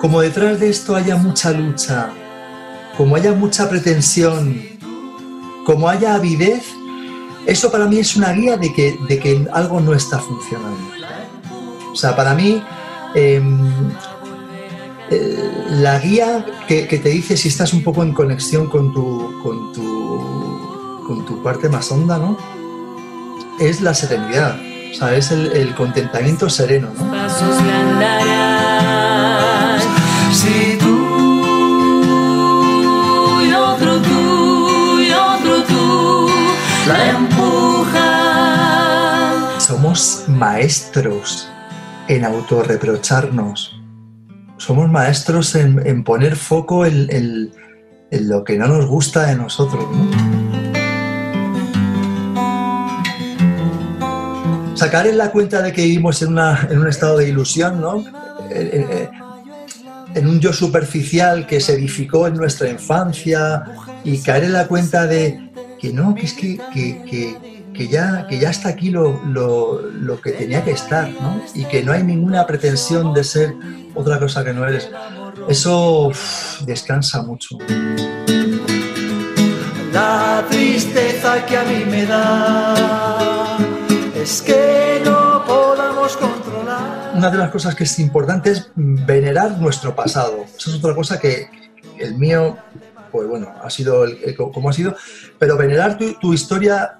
como 0.00 0.22
detrás 0.22 0.58
de 0.58 0.70
esto 0.70 0.96
haya 0.96 1.16
mucha 1.16 1.52
lucha, 1.52 2.14
como 2.96 3.14
haya 3.14 3.34
mucha 3.34 3.68
pretensión, 3.68 4.62
como 5.66 5.86
haya 5.86 6.14
avidez, 6.14 6.64
eso 7.44 7.70
para 7.70 7.84
mí 7.84 7.98
es 7.98 8.16
una 8.16 8.32
guía 8.32 8.56
de 8.56 8.72
que, 8.72 8.98
de 9.06 9.18
que 9.18 9.46
algo 9.52 9.80
no 9.80 9.92
está 9.92 10.18
funcionando. 10.18 10.80
O 11.92 11.94
sea, 11.94 12.16
para 12.16 12.32
mí, 12.32 12.64
em, 13.14 13.90
la 15.10 15.98
guía 15.98 16.46
que, 16.68 16.84
te 16.84 17.08
dice 17.08 17.36
si 17.36 17.48
estás 17.48 17.72
un 17.72 17.82
poco 17.82 18.02
en 18.02 18.12
conexión 18.12 18.68
con 18.68 18.92
tu, 18.92 19.40
con 19.42 19.72
tu, 19.72 21.02
con 21.06 21.24
tu 21.26 21.42
parte 21.42 21.68
más 21.68 21.90
honda, 21.90 22.18
¿no? 22.18 22.36
Es 23.58 23.80
la 23.80 23.92
serenidad, 23.92 24.56
o 24.90 24.94
sea, 24.94 25.14
es 25.14 25.32
el, 25.32 25.74
contentamiento 25.74 26.48
sereno, 26.48 26.90
¿no? 26.96 27.04
Si 30.32 30.78
tú 30.78 30.96
y 33.42 33.52
otro 33.52 34.00
tú 34.00 35.00
y 35.00 35.10
otro 35.10 35.64
tú 35.64 36.28
la 36.86 37.10
empujan. 37.10 38.00
Somos 39.60 40.24
maestros 40.28 41.48
en 42.06 42.24
autorreprocharnos 42.24 43.79
somos 44.70 44.88
maestros 44.88 45.56
en, 45.56 46.04
poner 46.04 46.36
foco 46.36 46.86
en, 46.86 47.50
lo 48.12 48.44
que 48.44 48.56
no 48.56 48.68
nos 48.68 48.86
gusta 48.86 49.26
de 49.26 49.34
nosotros. 49.34 49.84
Sacar 54.76 55.08
en 55.08 55.18
la 55.18 55.32
cuenta 55.32 55.60
de 55.60 55.72
que 55.72 55.82
vivimos 55.82 56.22
en, 56.22 56.38
un 56.38 56.86
estado 56.86 57.18
de 57.18 57.28
ilusión, 57.28 57.80
¿no? 57.80 58.04
en 60.14 60.28
un 60.28 60.38
yo 60.38 60.52
superficial 60.52 61.48
que 61.48 61.60
se 61.60 61.72
edificó 61.72 62.28
en 62.28 62.34
nuestra 62.34 62.70
infancia 62.70 63.64
y 64.04 64.18
caer 64.18 64.44
en 64.44 64.52
la 64.52 64.68
cuenta 64.68 65.08
de 65.08 65.50
que 65.80 65.92
no, 65.92 66.14
que 66.14 66.26
es 66.26 66.34
que, 66.34 67.59
ya, 67.88 68.26
que 68.28 68.38
ya 68.38 68.50
está 68.50 68.68
aquí 68.68 68.90
lo, 68.90 69.22
lo, 69.24 70.20
que 70.20 70.32
tenía 70.32 70.62
que 70.64 70.72
estar, 70.72 71.08
¿no? 71.10 71.42
Y 71.54 71.64
que 71.64 71.82
no 71.82 71.92
hay 71.92 72.02
ninguna 72.02 72.46
pretensión 72.46 73.14
de 73.14 73.24
ser 73.24 73.54
otra 73.94 74.18
cosa 74.18 74.44
que 74.44 74.52
no 74.52 74.66
eres. 74.66 74.90
Eso 75.48 76.10
descansa 76.64 77.22
mucho. 77.22 77.58
La 79.92 80.44
tristeza 80.48 81.44
que 81.46 81.56
a 81.56 81.64
mí 81.64 81.84
me 81.84 82.06
da 82.06 83.56
es 84.14 84.42
que 84.42 85.00
no 85.04 85.44
podamos 85.44 86.16
controlar. 86.16 87.12
Una 87.14 87.30
de 87.30 87.38
las 87.38 87.50
cosas 87.50 87.74
que 87.74 87.84
es 87.84 87.98
importante 87.98 88.50
es 88.52 88.70
venerar 88.74 89.58
nuestro 89.58 89.94
pasado. 89.94 90.44
Esa 90.56 90.70
es 90.70 90.76
otra 90.76 90.94
cosa 90.94 91.18
que 91.18 91.48
el 91.98 92.14
mío, 92.14 92.56
pues 93.10 93.26
bueno, 93.26 93.52
ha 93.62 93.70
sido 93.70 94.04
como 94.52 94.70
ha 94.70 94.72
sido, 94.72 94.94
pero 95.38 95.56
venerar 95.56 95.98
tu, 95.98 96.14
tu 96.14 96.32
historia 96.32 96.99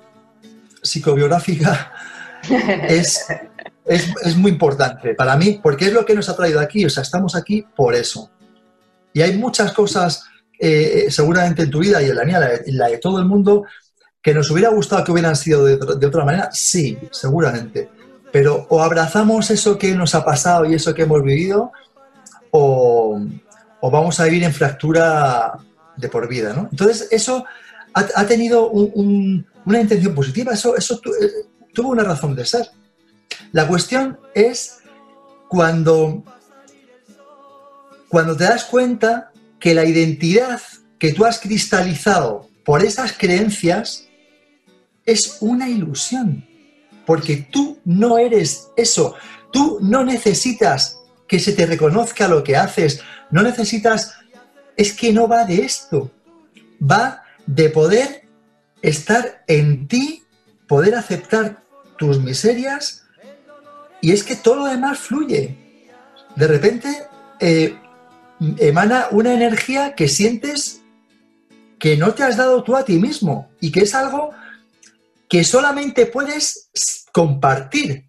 psicobiográfica 0.82 1.92
es 2.88 3.26
es, 3.90 4.36
muy 4.36 4.52
importante 4.52 5.14
para 5.14 5.36
mí, 5.36 5.60
porque 5.62 5.86
es 5.86 5.92
lo 5.92 6.04
que 6.04 6.14
nos 6.14 6.28
ha 6.28 6.36
traído 6.36 6.60
aquí, 6.60 6.84
o 6.84 6.90
sea, 6.90 7.02
estamos 7.02 7.34
aquí 7.34 7.66
por 7.74 7.94
eso. 7.94 8.30
Y 9.12 9.22
hay 9.22 9.36
muchas 9.36 9.72
cosas, 9.72 10.24
eh, 10.58 11.06
seguramente 11.10 11.62
en 11.62 11.70
tu 11.70 11.80
vida 11.80 12.00
y 12.00 12.06
en 12.06 12.16
la 12.16 12.24
mía, 12.24 12.40
en 12.64 12.78
la 12.78 12.88
de 12.88 12.98
todo 12.98 13.18
el 13.18 13.24
mundo, 13.24 13.64
que 14.22 14.34
nos 14.34 14.50
hubiera 14.50 14.68
gustado 14.70 15.02
que 15.02 15.12
hubieran 15.12 15.34
sido 15.34 15.64
de, 15.64 16.06
otra 16.06 16.24
manera, 16.24 16.50
sí, 16.52 16.98
seguramente. 17.10 17.88
Pero 18.30 18.66
o 18.68 18.80
abrazamos 18.80 19.50
eso 19.50 19.76
que 19.76 19.92
nos 19.94 20.14
ha 20.14 20.24
pasado 20.24 20.64
y 20.66 20.74
eso 20.74 20.94
que 20.94 21.02
hemos 21.02 21.22
vivido, 21.24 21.72
o, 22.52 23.20
vamos 23.82 24.20
a 24.20 24.24
vivir 24.24 24.44
en 24.44 24.52
fractura 24.52 25.54
de 25.96 26.08
por 26.08 26.28
vida, 26.28 26.52
¿no? 26.52 26.68
Entonces, 26.70 27.08
eso 27.10 27.44
ha, 27.94 28.24
tenido 28.26 28.70
una 29.66 29.80
intención 29.80 30.14
positiva, 30.14 30.52
eso, 30.52 30.76
eso 30.76 31.00
eh, 31.20 31.48
tuvo 31.72 31.90
una 31.90 32.04
razón 32.04 32.34
de 32.34 32.44
ser. 32.44 32.68
La 33.52 33.66
cuestión 33.66 34.18
es 34.34 34.78
cuando, 35.48 36.22
cuando 38.08 38.36
te 38.36 38.44
das 38.44 38.64
cuenta 38.64 39.32
que 39.58 39.74
la 39.74 39.84
identidad 39.84 40.60
que 40.98 41.12
tú 41.12 41.24
has 41.24 41.38
cristalizado 41.38 42.48
por 42.64 42.84
esas 42.84 43.12
creencias 43.12 44.06
es 45.04 45.38
una 45.40 45.68
ilusión, 45.68 46.46
porque 47.06 47.48
tú 47.50 47.78
no 47.84 48.18
eres 48.18 48.68
eso, 48.76 49.14
tú 49.52 49.78
no 49.80 50.04
necesitas 50.04 50.98
que 51.26 51.40
se 51.40 51.52
te 51.52 51.66
reconozca 51.66 52.28
lo 52.28 52.44
que 52.44 52.56
haces, 52.56 53.00
no 53.30 53.42
necesitas, 53.42 54.14
es 54.76 54.92
que 54.92 55.12
no 55.12 55.26
va 55.26 55.44
de 55.44 55.62
esto, 55.62 56.10
va 56.80 57.22
de 57.46 57.70
poder 57.70 58.19
estar 58.82 59.44
en 59.46 59.88
ti, 59.88 60.24
poder 60.66 60.94
aceptar 60.94 61.62
tus 61.98 62.20
miserias 62.20 63.04
y 64.00 64.12
es 64.12 64.24
que 64.24 64.36
todo 64.36 64.56
lo 64.56 64.64
demás 64.66 64.98
fluye. 64.98 65.56
De 66.36 66.46
repente 66.46 66.88
eh, 67.40 67.76
emana 68.58 69.08
una 69.10 69.34
energía 69.34 69.94
que 69.94 70.08
sientes 70.08 70.80
que 71.78 71.96
no 71.96 72.14
te 72.14 72.22
has 72.22 72.36
dado 72.36 72.62
tú 72.62 72.76
a 72.76 72.84
ti 72.84 72.98
mismo 72.98 73.50
y 73.60 73.72
que 73.72 73.80
es 73.80 73.94
algo 73.94 74.30
que 75.28 75.44
solamente 75.44 76.06
puedes 76.06 76.70
compartir 77.12 78.08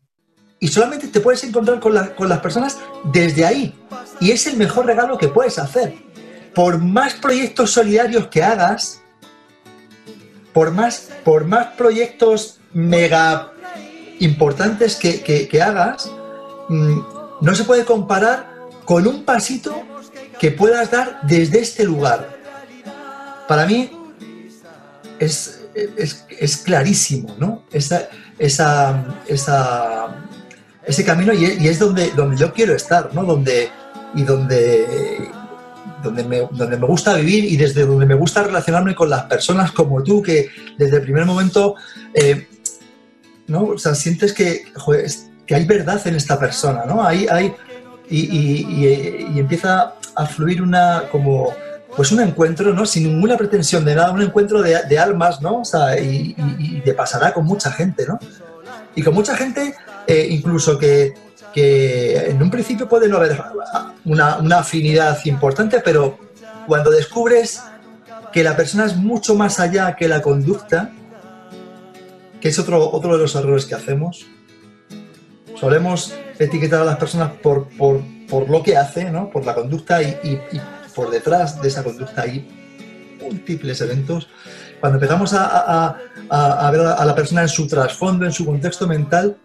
y 0.59 0.67
solamente 0.67 1.07
te 1.07 1.19
puedes 1.19 1.43
encontrar 1.43 1.79
con, 1.79 1.95
con 2.15 2.29
las 2.29 2.39
personas 2.39 2.77
desde 3.11 3.45
ahí. 3.45 3.75
Y 4.19 4.31
es 4.31 4.45
el 4.45 4.57
mejor 4.57 4.85
regalo 4.85 5.17
que 5.17 5.27
puedes 5.27 5.57
hacer. 5.57 5.95
Por 6.53 6.77
más 6.79 7.15
proyectos 7.15 7.71
solidarios 7.71 8.27
que 8.27 8.43
hagas, 8.43 9.00
por 10.53 10.71
más, 10.71 11.09
por 11.23 11.45
más 11.45 11.67
proyectos 11.77 12.59
mega 12.73 13.51
importantes 14.19 14.95
que, 14.95 15.61
hagas, 15.61 16.09
mm, 16.69 16.99
no 17.41 17.55
se 17.55 17.63
puede 17.63 17.85
comparar 17.85 18.51
con 18.85 19.07
un 19.07 19.23
pasito 19.23 19.83
que 20.39 20.51
puedas 20.51 20.91
dar 20.91 21.21
desde 21.23 21.59
este 21.59 21.83
lugar. 21.83 22.27
Para 23.47 23.65
mí 23.65 23.91
es, 25.19 25.61
es, 25.75 26.57
clarísimo, 26.57 27.35
¿no? 27.37 27.63
Esa, 27.71 28.09
esa, 28.37 29.05
ese 30.85 31.05
camino 31.05 31.33
y, 31.33 31.67
es 31.67 31.79
donde, 31.79 32.11
donde 32.11 32.37
yo 32.37 32.53
quiero 32.53 32.75
estar, 32.75 33.13
¿no? 33.13 33.23
Donde, 33.23 33.69
y 34.15 34.23
donde, 34.23 35.29
donde, 36.03 36.23
me, 36.23 36.47
donde 36.51 36.77
me 36.77 36.87
gusta 36.87 37.15
vivir 37.15 37.45
y 37.45 37.57
desde 37.57 37.85
donde 37.85 38.05
me 38.05 38.15
gusta 38.15 38.43
relacionarme 38.43 38.95
con 38.95 39.09
las 39.09 39.23
personas 39.23 39.71
como 39.71 40.03
tú, 40.03 40.21
que 40.21 40.49
desde 40.77 40.97
el 40.97 41.03
primer 41.03 41.25
momento 41.25 41.75
eh, 42.13 42.47
¿no? 43.51 43.63
O 43.63 43.77
sientes 43.77 44.33
que, 44.33 44.63
que 45.45 45.55
hay 45.55 45.65
verdad 45.65 46.01
en 46.07 46.15
esta 46.15 46.39
persona, 46.39 46.85
¿no? 46.85 47.05
Hay, 47.05 47.27
hay, 47.29 47.53
y, 48.09 49.37
empieza 49.37 49.93
a 50.15 50.25
fluir 50.25 50.61
una, 50.61 51.03
como, 51.11 51.53
pues 51.95 52.11
un 52.11 52.21
encuentro, 52.21 52.73
¿no? 52.73 52.85
Sin 52.85 53.03
ninguna 53.03 53.37
pretensión 53.37 53.85
de 53.85 53.95
nada, 53.95 54.11
un 54.11 54.21
encuentro 54.21 54.61
de, 54.61 54.99
almas, 54.99 55.41
¿no? 55.41 55.59
O 55.59 55.65
sea, 55.65 55.99
y, 55.99 56.81
te 56.83 56.93
pasará 56.93 57.33
con 57.33 57.45
mucha 57.45 57.71
gente, 57.71 58.05
¿no? 58.07 58.19
Y 58.95 59.01
con 59.03 59.13
mucha 59.13 59.35
gente, 59.35 59.75
eh, 60.07 60.27
incluso 60.29 60.77
que, 60.77 61.13
en 61.53 62.41
un 62.41 62.49
principio 62.49 62.87
puede 62.87 63.09
no 63.09 63.17
haber 63.17 63.41
una, 64.05 64.57
afinidad 64.57 65.19
importante, 65.25 65.81
pero 65.83 66.17
cuando 66.65 66.89
descubres 66.89 67.61
que 68.31 68.43
la 68.43 68.55
persona 68.55 68.85
es 68.85 68.95
mucho 68.95 69.35
más 69.35 69.59
allá 69.59 69.95
que 69.95 70.07
la 70.07 70.21
conducta, 70.21 70.91
que 72.39 72.47
es 72.49 72.57
otro, 72.57 72.89
otro 72.89 73.13
de 73.13 73.19
los 73.19 73.35
errores 73.35 73.65
que 73.65 73.75
hacemos. 73.75 74.25
Solemos 75.59 76.13
etiquetar 76.39 76.81
a 76.81 76.85
las 76.85 76.97
personas 76.97 77.31
por, 77.33 77.67
por, 77.77 78.49
lo 78.49 78.63
que 78.63 78.77
hace, 78.77 79.11
¿no? 79.11 79.29
por 79.29 79.45
la 79.45 79.53
conducta 79.53 80.01
y, 80.01 80.39
por 80.95 81.09
detrás 81.09 81.61
de 81.61 81.67
esa 81.67 81.83
conducta 81.83 82.23
hay 82.23 82.60
múltiples 83.21 83.81
eventos. 83.81 84.27
Cuando 84.79 84.97
empezamos 84.97 85.33
a, 85.33 85.97
ver 86.71 86.81
a 86.81 87.05
la 87.05 87.15
persona 87.15 87.43
en 87.43 87.49
su 87.49 87.67
trasfondo, 87.67 88.25
en 88.25 88.31
su 88.31 88.45
contexto 88.45 88.87
mental, 88.87 89.37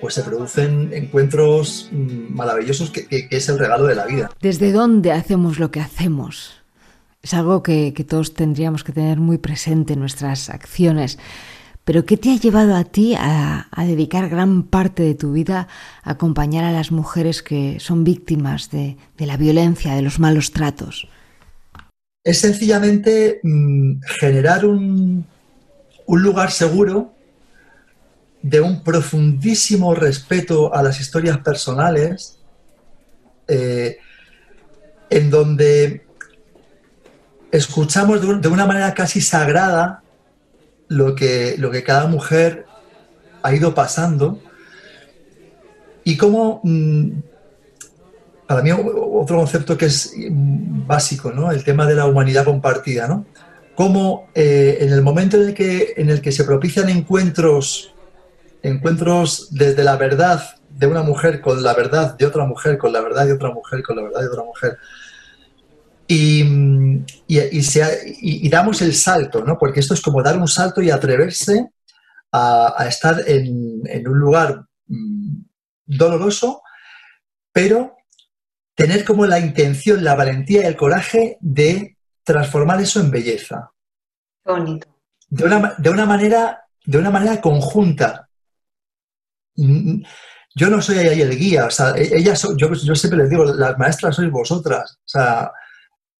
pues 0.00 0.14
se 0.14 0.22
producen 0.22 0.90
encuentros 0.92 1.88
mm, 1.92 2.34
maravillosos 2.34 2.90
que, 2.90 3.28
es 3.30 3.48
el 3.48 3.58
regalo 3.58 3.86
de 3.86 3.94
la 3.94 4.06
vida. 4.06 4.30
¿Desde 4.40 4.72
dónde 4.72 5.12
hacemos 5.12 5.58
lo 5.58 5.70
que 5.70 5.80
hacemos? 5.80 6.52
Es 7.22 7.34
algo 7.34 7.62
que, 7.62 7.92
que 7.94 8.04
todos 8.04 8.32
tendríamos 8.32 8.82
que 8.82 8.92
tener 8.92 9.18
muy 9.18 9.38
presente 9.38 9.92
en 9.92 10.00
nuestras 10.00 10.48
acciones. 10.48 11.18
Pero 11.84 12.04
¿qué 12.04 12.16
te 12.16 12.30
ha 12.30 12.36
llevado 12.36 12.76
a 12.76 12.84
ti 12.84 13.14
a, 13.18 13.66
dedicar 13.78 14.28
gran 14.28 14.62
parte 14.62 15.02
de 15.02 15.14
tu 15.14 15.32
vida 15.32 15.66
a 16.02 16.12
acompañar 16.12 16.64
a 16.64 16.72
las 16.72 16.92
mujeres 16.92 17.42
que 17.42 17.80
son 17.80 18.04
víctimas 18.04 18.70
de, 18.70 18.96
la 19.18 19.36
violencia, 19.36 19.94
de 19.94 20.02
los 20.02 20.20
malos 20.20 20.52
tratos? 20.52 21.08
Es 22.22 22.40
sencillamente 22.40 23.40
mm, 23.42 24.00
generar 24.02 24.66
un, 24.66 25.26
lugar 26.06 26.50
seguro 26.50 27.14
de 28.42 28.60
un 28.60 28.82
profundísimo 28.82 29.94
respeto 29.94 30.74
a 30.74 30.82
las 30.82 31.00
historias 31.00 31.38
personales, 31.38 32.38
eh, 33.48 33.98
en 35.08 35.30
donde 35.30 36.04
escuchamos 37.52 38.40
de, 38.40 38.48
una 38.48 38.66
manera 38.66 38.92
casi 38.94 39.20
sagrada 39.20 40.02
lo 40.88 41.14
que, 41.14 41.54
lo 41.58 41.70
que 41.70 41.82
cada 41.84 42.06
mujer 42.06 42.66
ha 43.42 43.54
ido 43.54 43.74
pasando 43.74 44.42
y 46.04 46.16
cómo, 46.16 46.60
mm, 46.64 47.10
para 48.50 48.62
mí, 48.62 48.72
otro 48.72 49.36
concepto 49.36 49.78
que 49.78 49.86
es 49.86 50.12
básico, 50.28 51.30
¿no? 51.30 51.52
El 51.52 51.62
tema 51.62 51.86
de 51.86 51.94
la 51.94 52.06
humanidad 52.06 52.44
compartida, 52.44 53.06
¿no? 53.06 53.24
Cómo 53.76 54.28
eh, 54.34 54.78
en 54.80 54.92
el 54.92 55.02
momento 55.02 55.36
en 55.36 55.50
el, 55.50 55.54
que, 55.54 55.94
en 55.96 56.10
el 56.10 56.20
que 56.20 56.32
se 56.32 56.42
propician 56.42 56.88
encuentros, 56.88 57.94
encuentros 58.60 59.50
desde 59.52 59.84
la 59.84 59.94
verdad 59.94 60.42
de 60.68 60.88
una 60.88 61.04
mujer 61.04 61.40
con 61.40 61.62
la 61.62 61.74
verdad 61.74 62.18
de 62.18 62.26
otra 62.26 62.44
mujer, 62.44 62.76
con 62.76 62.92
la 62.92 63.00
verdad 63.00 63.24
de 63.24 63.34
otra 63.34 63.52
mujer, 63.52 63.84
con 63.84 63.94
la 63.94 64.02
verdad 64.02 64.20
de 64.20 64.26
otra 64.26 64.42
mujer, 64.42 64.78
y, 66.08 66.42
y, 67.28 68.48
damos 68.48 68.82
el 68.82 68.94
salto, 68.96 69.44
¿no? 69.44 69.56
Porque 69.60 69.78
esto 69.78 69.94
es 69.94 70.00
como 70.00 70.24
dar 70.24 70.36
un 70.36 70.48
salto 70.48 70.82
y 70.82 70.90
atreverse 70.90 71.70
a, 72.32 72.84
estar 72.88 73.22
en, 73.28 74.08
un 74.08 74.18
lugar 74.18 74.64
mm, 74.88 75.36
doloroso, 75.86 76.62
pero 77.52 77.94
tener 78.74 79.04
como 79.04 79.26
la 79.26 79.38
intención, 79.38 80.02
la 80.02 80.14
valentía 80.14 80.62
y 80.62 80.66
el 80.66 80.76
coraje 80.76 81.36
de 81.40 81.96
transformar 82.24 82.80
eso 82.80 83.00
en 83.00 83.10
belleza. 83.10 83.70
Bonito. 84.44 84.88
De 85.28 85.44
una, 85.44 85.74
de 85.76 85.90
una 85.90 86.06
manera, 86.06 86.64
de 86.84 86.98
una 86.98 87.10
manera 87.10 87.40
conjunta. 87.40 88.28
Mm, 89.56 90.02
yo 90.54 90.68
no 90.68 90.82
soy 90.82 90.98
ahí 90.98 91.20
el 91.20 91.38
guía, 91.38 91.66
o 91.66 91.70
sea, 91.70 91.92
e, 91.96 92.16
ellas, 92.16 92.46
yo, 92.56 92.72
yo 92.72 92.94
siempre 92.94 93.20
les 93.20 93.30
digo, 93.30 93.44
las 93.44 93.78
maestras 93.78 94.16
sois 94.16 94.30
vosotras, 94.30 94.98
o 94.98 95.08
sea, 95.08 95.52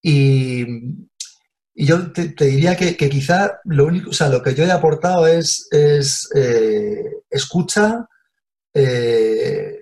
y, 0.03 0.67
yo 1.75 2.13
te, 2.13 2.35
diría 2.45 2.77
que, 2.77 2.97
quizá 2.97 3.61
lo 3.65 3.87
único, 3.87 4.11
o 4.11 4.13
sea, 4.13 4.29
lo 4.29 4.43
que 4.43 4.55
yo 4.55 4.65
he 4.65 4.71
aportado 4.71 5.27
es, 5.27 5.67
es 5.71 6.29
eh, 6.35 7.23
escucha, 7.31 8.07
eh, 8.75 9.80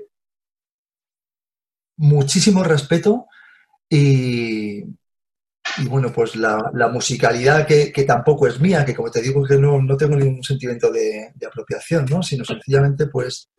muchísimo 1.99 2.65
respeto 2.65 3.27
y, 3.89 4.83
bueno, 5.89 6.13
pues 6.13 6.35
la, 6.35 6.73
musicalidad 6.91 7.67
que, 7.67 8.05
tampoco 8.07 8.47
es 8.47 8.59
mía, 8.59 8.85
que 8.85 8.95
como 8.95 9.11
te 9.11 9.21
digo 9.21 9.45
que 9.45 9.59
no, 9.59 9.97
tengo 9.97 10.17
ningún 10.17 10.43
sentimiento 10.43 10.91
de, 10.91 11.33
apropiación, 11.47 12.07
¿no? 12.07 12.23
sino 12.23 12.45
sencillamente 12.45 13.07
pues 13.07 13.51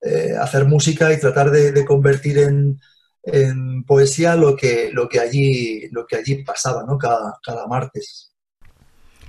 eh, 0.00 0.34
hacer 0.40 0.64
música 0.66 1.12
y 1.12 1.18
tratar 1.18 1.50
de 1.50 1.84
convertir 1.84 2.38
en, 2.38 2.78
en 3.22 3.84
poesía 3.84 4.34
lo 4.36 4.56
que, 4.56 4.90
lo 4.92 5.08
que, 5.08 5.20
allí, 5.20 5.88
lo 5.90 6.06
que 6.06 6.16
allí 6.16 6.42
pasaba, 6.42 6.84
¿no? 6.84 6.98
Cada, 6.98 7.38
cada 7.44 7.66
martes. 7.66 8.34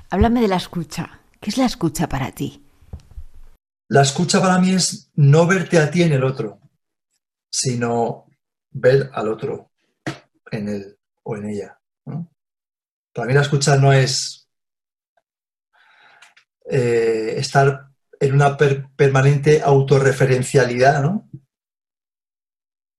Háblame 0.10 0.42
de 0.42 0.48
la 0.48 0.58
escucha. 0.58 1.22
¿Qué 1.40 1.50
es 1.50 1.58
la 1.58 1.66
escucha 1.66 2.08
para 2.08 2.32
ti? 2.32 2.64
La 3.90 4.02
escucha 4.02 4.42
para 4.42 4.60
mí 4.60 4.74
es 4.74 5.12
no 5.16 5.46
verte 5.46 5.78
a 5.78 5.92
ti 5.92 6.02
en 6.04 6.14
el 6.14 6.24
otro, 6.24 6.60
sino 7.52 8.26
ver 8.74 9.10
al 9.14 9.30
otro 9.30 9.72
en 10.52 10.70
él 10.70 10.98
o 11.24 11.38
en 11.38 11.50
ella. 11.50 11.80
Para 13.14 13.28
mí 13.28 13.34
la 13.34 13.42
escucha 13.42 13.78
no 13.78 13.94
es 13.94 14.50
eh, 16.70 17.36
estar 17.38 17.90
en 18.20 18.34
una 18.34 18.58
permanente 18.58 19.62
autorreferencialidad, 19.62 21.02
¿no? 21.02 21.30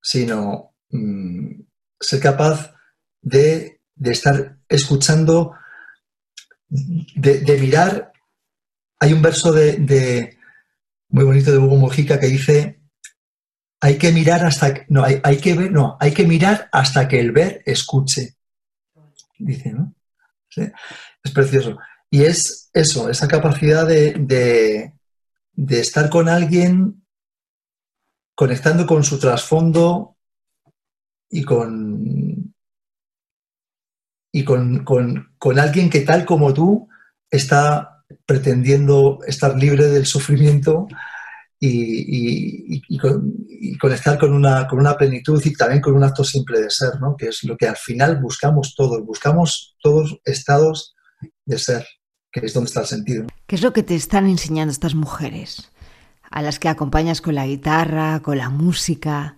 sino 0.00 0.74
Mm, 0.94 1.62
ser 2.00 2.20
capaz 2.20 2.72
de, 3.20 3.80
estar 4.00 4.58
escuchando, 4.68 5.54
de, 6.68 7.58
mirar. 7.60 8.12
Hay 9.00 9.12
un 9.12 9.20
verso 9.20 9.50
de, 9.52 10.38
muy 11.08 11.24
bonito 11.24 11.50
de 11.50 11.58
Hugo 11.58 11.76
Mojica 11.76 12.20
que 12.20 12.28
dice, 12.28 12.80
hay 13.84 13.98
que 13.98 14.12
mirar 14.12 14.46
hasta 14.46 14.86
no 14.88 15.04
hay, 15.04 15.20
hay, 15.22 15.36
que 15.36 15.52
ver 15.52 15.70
no 15.70 15.98
hay 16.00 16.14
que 16.14 16.24
mirar 16.24 16.70
hasta 16.72 17.06
que 17.06 17.20
el 17.20 17.32
ver 17.32 17.62
escuche. 17.66 18.36
Dice 19.38 19.74
no 19.74 19.94
es 20.56 21.32
precioso. 21.32 21.76
Y 22.10 22.22
es 22.22 22.70
eso 22.72 23.10
esa 23.10 23.28
capacidad 23.28 23.86
de, 23.86 24.14
de, 25.52 25.78
estar 25.78 26.08
con 26.08 26.30
alguien 26.30 27.04
conectando 28.34 28.86
con 28.86 29.04
su 29.04 29.18
trasfondo 29.18 30.16
y 31.28 31.42
con 31.42 32.54
y 34.32 34.44
con, 34.44 34.82
con, 34.82 35.34
con 35.36 35.58
alguien 35.58 35.90
que 35.90 36.00
tal 36.00 36.24
como 36.24 36.54
tú 36.54 36.88
está 37.30 38.02
pretendiendo 38.24 39.18
estar 39.26 39.58
libre 39.58 39.88
del 39.88 40.06
sufrimiento 40.06 40.88
y, 41.60 42.98
conectar 43.78 44.18
con 44.18 44.32
una, 44.32 44.66
con 44.66 44.78
una 44.78 44.96
plenitud 44.96 45.40
y 45.44 45.52
también 45.54 45.80
con 45.80 45.94
un 45.94 46.04
acto 46.04 46.24
simple 46.24 46.60
de 46.60 46.70
ser, 46.70 47.00
¿no? 47.00 47.16
que 47.16 47.28
es 47.28 47.44
lo 47.44 47.56
que 47.56 47.66
al 47.66 47.76
final 47.76 48.20
buscamos 48.20 48.74
todos, 48.76 49.04
buscamos 49.04 49.76
todos 49.82 50.18
estados 50.24 50.94
de 51.44 51.58
ser, 51.58 51.86
que 52.30 52.40
es 52.40 52.54
donde 52.54 52.68
está 52.68 52.80
el 52.80 52.86
sentido. 52.86 53.26
¿Qué 53.46 53.56
es 53.56 53.62
lo 53.62 53.72
que 53.72 53.82
te 53.82 53.94
están 53.94 54.26
enseñando 54.26 54.72
estas 54.72 54.94
mujeres? 54.94 55.70
A 56.30 56.42
las 56.42 56.58
que 56.58 56.68
acompañas 56.68 57.20
con 57.20 57.34
la 57.34 57.46
guitarra, 57.46 58.20
con 58.20 58.38
la 58.38 58.50
música. 58.50 59.36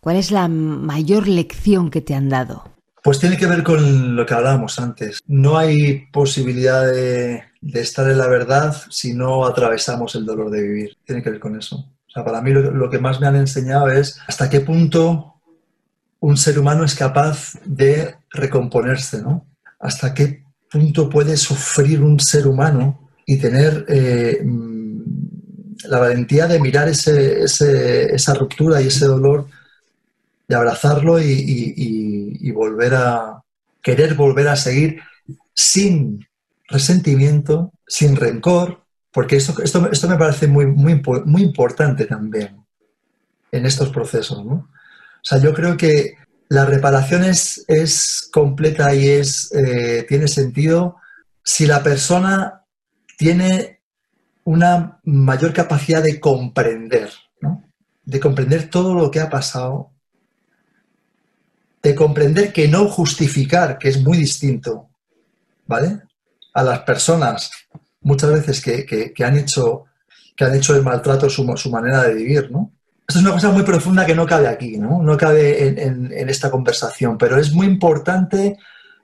¿Cuál 0.00 0.16
es 0.16 0.30
la 0.30 0.48
mayor 0.48 1.28
lección 1.28 1.90
que 1.90 2.00
te 2.00 2.14
han 2.14 2.28
dado? 2.28 2.64
Pues 3.02 3.18
tiene 3.18 3.36
que 3.36 3.46
ver 3.46 3.62
con 3.62 4.16
lo 4.16 4.26
que 4.26 4.34
hablábamos 4.34 4.78
antes. 4.78 5.20
No 5.26 5.58
hay 5.58 6.06
posibilidad 6.12 6.90
de, 6.90 7.42
estar 7.72 8.08
en 8.10 8.18
la 8.18 8.28
verdad 8.28 8.76
si 8.90 9.14
no 9.14 9.46
atravesamos 9.46 10.14
el 10.14 10.24
dolor 10.24 10.50
de 10.50 10.62
vivir. 10.62 10.96
Tiene 11.04 11.22
que 11.22 11.30
ver 11.30 11.40
con 11.40 11.58
eso. 11.58 11.76
O 11.76 12.10
sea, 12.10 12.24
para 12.24 12.40
mí 12.40 12.52
lo, 12.52 12.90
que 12.90 12.98
más 12.98 13.20
me 13.20 13.26
han 13.26 13.36
enseñado 13.36 13.88
es 13.90 14.18
hasta 14.26 14.48
qué 14.48 14.60
punto 14.60 15.34
un 16.20 16.36
ser 16.36 16.58
humano 16.58 16.84
es 16.84 16.94
capaz 16.94 17.52
de 17.64 18.16
recomponerse, 18.30 19.22
¿no? 19.22 19.46
Hasta 19.78 20.14
qué 20.14 20.42
punto 20.70 21.08
puede 21.08 21.36
sufrir 21.36 22.02
un 22.02 22.18
ser 22.18 22.46
humano 22.46 23.08
y 23.26 23.36
tener 23.36 23.84
eh, 23.88 24.42
mm, 24.44 24.78
la 25.84 25.98
valentía 25.98 26.46
de 26.46 26.58
mirar 26.60 26.88
esa 26.88 28.34
ruptura 28.34 28.80
y 28.82 28.88
ese 28.88 29.06
dolor 29.06 29.46
de 30.48 30.56
abrazarlo 30.56 31.20
y, 31.20 32.50
volver 32.52 32.94
a 32.94 33.42
querer 33.82 34.14
volver 34.14 34.48
a 34.48 34.56
seguir 34.56 35.00
sin 35.54 36.26
resentimiento, 36.68 37.72
sin 37.86 38.14
rencor, 38.16 38.84
porque 39.12 39.36
esto, 39.36 39.62
esto, 39.62 39.90
esto 39.90 40.08
me 40.08 40.16
parece 40.16 40.46
muy, 40.46 40.66
muy, 40.66 41.02
muy 41.24 41.42
importante 41.42 42.04
también 42.04 42.64
en 43.50 43.66
estos 43.66 43.88
procesos. 43.88 44.44
¿no? 44.44 44.52
O 44.54 45.24
sea, 45.24 45.38
yo 45.38 45.52
creo 45.54 45.76
que 45.76 46.14
la 46.48 46.66
reparación 46.66 47.24
es, 47.24 47.64
es 47.68 48.28
completa 48.32 48.94
y 48.94 49.08
es, 49.08 49.52
eh, 49.52 50.04
tiene 50.08 50.28
sentido 50.28 50.96
si 51.42 51.66
la 51.66 51.82
persona 51.82 52.64
tiene 53.16 53.80
una 54.44 55.00
mayor 55.04 55.52
capacidad 55.52 56.02
de 56.02 56.20
comprender, 56.20 57.10
¿no? 57.40 57.64
de 58.04 58.20
comprender 58.20 58.70
todo 58.70 58.94
lo 58.94 59.10
que 59.10 59.20
ha 59.20 59.28
pasado 59.28 59.92
de 61.82 61.94
comprender 61.94 62.52
que 62.52 62.68
no 62.68 62.88
justificar, 62.88 63.78
que 63.78 63.88
es 63.88 64.02
muy 64.02 64.18
distinto, 64.18 64.90
¿vale? 65.66 66.00
A 66.58 66.62
las 66.62 66.80
personas 66.80 67.50
muchas 68.00 68.32
veces 68.32 68.60
que, 68.60 69.24
han, 69.24 69.38
hecho, 69.38 69.84
que 70.36 70.44
han 70.44 70.54
hecho 70.54 70.74
el 70.74 70.82
maltrato 70.82 71.28
su, 71.30 71.46
su, 71.56 71.70
manera 71.70 72.02
de 72.02 72.14
vivir, 72.14 72.50
¿no? 72.50 72.72
Esto 73.06 73.20
es 73.20 73.24
una 73.24 73.34
cosa 73.34 73.50
muy 73.50 73.62
profunda 73.62 74.04
que 74.04 74.14
no 74.14 74.26
cabe 74.26 74.48
aquí, 74.48 74.76
¿no? 74.76 75.02
No 75.02 75.16
cabe 75.16 75.68
en, 75.68 76.28
esta 76.28 76.50
conversación, 76.50 77.16
pero 77.16 77.38
es 77.38 77.52
muy 77.52 77.66
importante, 77.66 78.58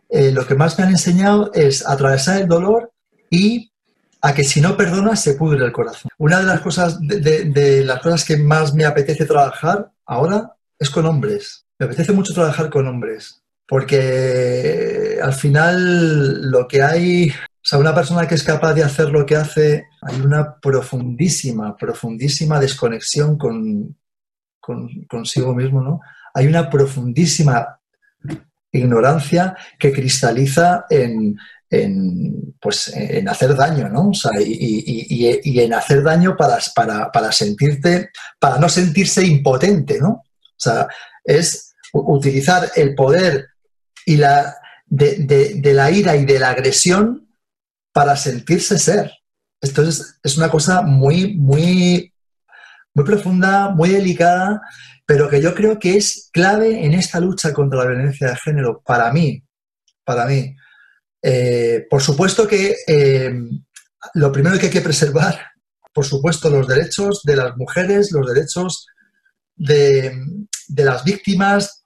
eh, 0.08 0.30
lo 0.32 0.46
que 0.46 0.54
más 0.54 0.76
me 0.78 0.84
han 0.84 0.90
enseñado 0.90 1.50
es 1.54 1.86
atravesar 1.86 2.42
el 2.42 2.48
dolor 2.48 2.92
y 3.30 3.70
a 4.20 4.34
que 4.34 4.44
si 4.44 4.60
no 4.60 4.76
perdonas 4.76 5.20
se 5.20 5.34
pudre 5.34 5.64
el 5.64 5.72
corazón. 5.72 6.10
Una 6.18 6.40
de 6.40 6.46
las 6.46 6.60
cosas, 6.60 6.98
de 7.00 7.82
las 7.84 8.00
cosas 8.00 8.24
que 8.24 8.36
más 8.36 8.74
me 8.74 8.84
apetece 8.84 9.26
trabajar 9.26 9.92
ahora 10.04 10.56
es 10.78 10.90
con 10.90 11.06
hombres, 11.06 11.66
me 11.78 11.86
apetece 11.86 12.12
mucho 12.12 12.34
trabajar 12.34 12.68
con 12.68 12.86
hombres, 12.86 13.43
porque 13.66 15.18
al 15.22 15.32
final 15.32 16.50
lo 16.50 16.68
que 16.68 16.82
hay, 16.82 17.30
o 17.30 17.62
sea, 17.62 17.78
una 17.78 17.94
persona 17.94 18.26
que 18.28 18.34
es 18.34 18.42
capaz 18.42 18.74
de 18.74 18.84
hacer 18.84 19.08
lo 19.08 19.24
que 19.24 19.36
hace, 19.36 19.86
hay 20.02 20.20
una 20.20 20.58
profundísima, 20.60 21.76
profundísima 21.76 22.60
desconexión 22.60 23.38
con, 23.38 23.96
consigo 25.08 25.54
mismo, 25.54 25.82
¿no? 25.82 26.00
Hay 26.34 26.46
una 26.46 26.68
profundísima 26.68 27.80
ignorancia 28.72 29.56
que 29.78 29.92
cristaliza 29.92 30.84
en, 30.90 31.36
pues, 32.60 32.92
en 32.94 33.28
hacer 33.28 33.54
daño, 33.54 33.88
¿no? 33.88 34.10
O 34.10 34.14
sea, 34.14 34.32
y, 34.40 35.60
en 35.60 35.74
hacer 35.74 36.02
daño 36.02 36.36
para, 36.36 36.58
para, 36.74 37.10
para, 37.10 37.32
sentirte, 37.32 38.10
para 38.38 38.58
no 38.58 38.68
sentirse 38.68 39.24
impotente, 39.24 39.98
¿no? 40.00 40.08
O 40.10 40.58
sea, 40.58 40.86
es 41.24 41.74
utilizar 41.92 42.70
el 42.74 42.94
poder 42.94 43.53
y 44.06 44.16
la, 44.16 44.56
de, 44.86 45.60
la 45.74 45.90
ira 45.90 46.16
y 46.16 46.24
de 46.24 46.38
la 46.38 46.50
agresión 46.50 47.28
para 47.92 48.16
sentirse 48.16 48.78
ser. 48.78 49.12
Esto 49.60 49.82
es, 49.82 50.18
es, 50.22 50.36
una 50.36 50.50
cosa 50.50 50.82
muy, 50.82 51.36
muy, 51.36 52.12
muy 52.94 53.04
profunda, 53.04 53.70
muy 53.70 53.90
delicada, 53.90 54.60
pero 55.06 55.28
que 55.28 55.40
yo 55.40 55.54
creo 55.54 55.78
que 55.78 55.96
es 55.96 56.28
clave 56.32 56.84
en 56.84 56.94
esta 56.94 57.20
lucha 57.20 57.52
contra 57.52 57.80
la 57.80 57.90
violencia 57.90 58.28
de 58.28 58.36
género, 58.36 58.82
para 58.84 59.12
mí, 59.12 59.42
para 60.04 60.26
mí. 60.26 60.54
Eh, 61.22 61.86
por 61.88 62.02
supuesto 62.02 62.46
que 62.46 62.76
eh, 62.86 63.34
lo 64.14 64.32
primero 64.32 64.58
que 64.58 64.66
hay 64.66 64.72
que 64.72 64.80
preservar, 64.80 65.38
por 65.92 66.04
supuesto, 66.04 66.50
los 66.50 66.66
derechos 66.66 67.22
de 67.24 67.36
las 67.36 67.56
mujeres, 67.56 68.12
los 68.12 68.26
derechos 68.26 68.86
de, 69.56 70.20
de 70.68 70.84
las 70.84 71.04
víctimas 71.04 71.83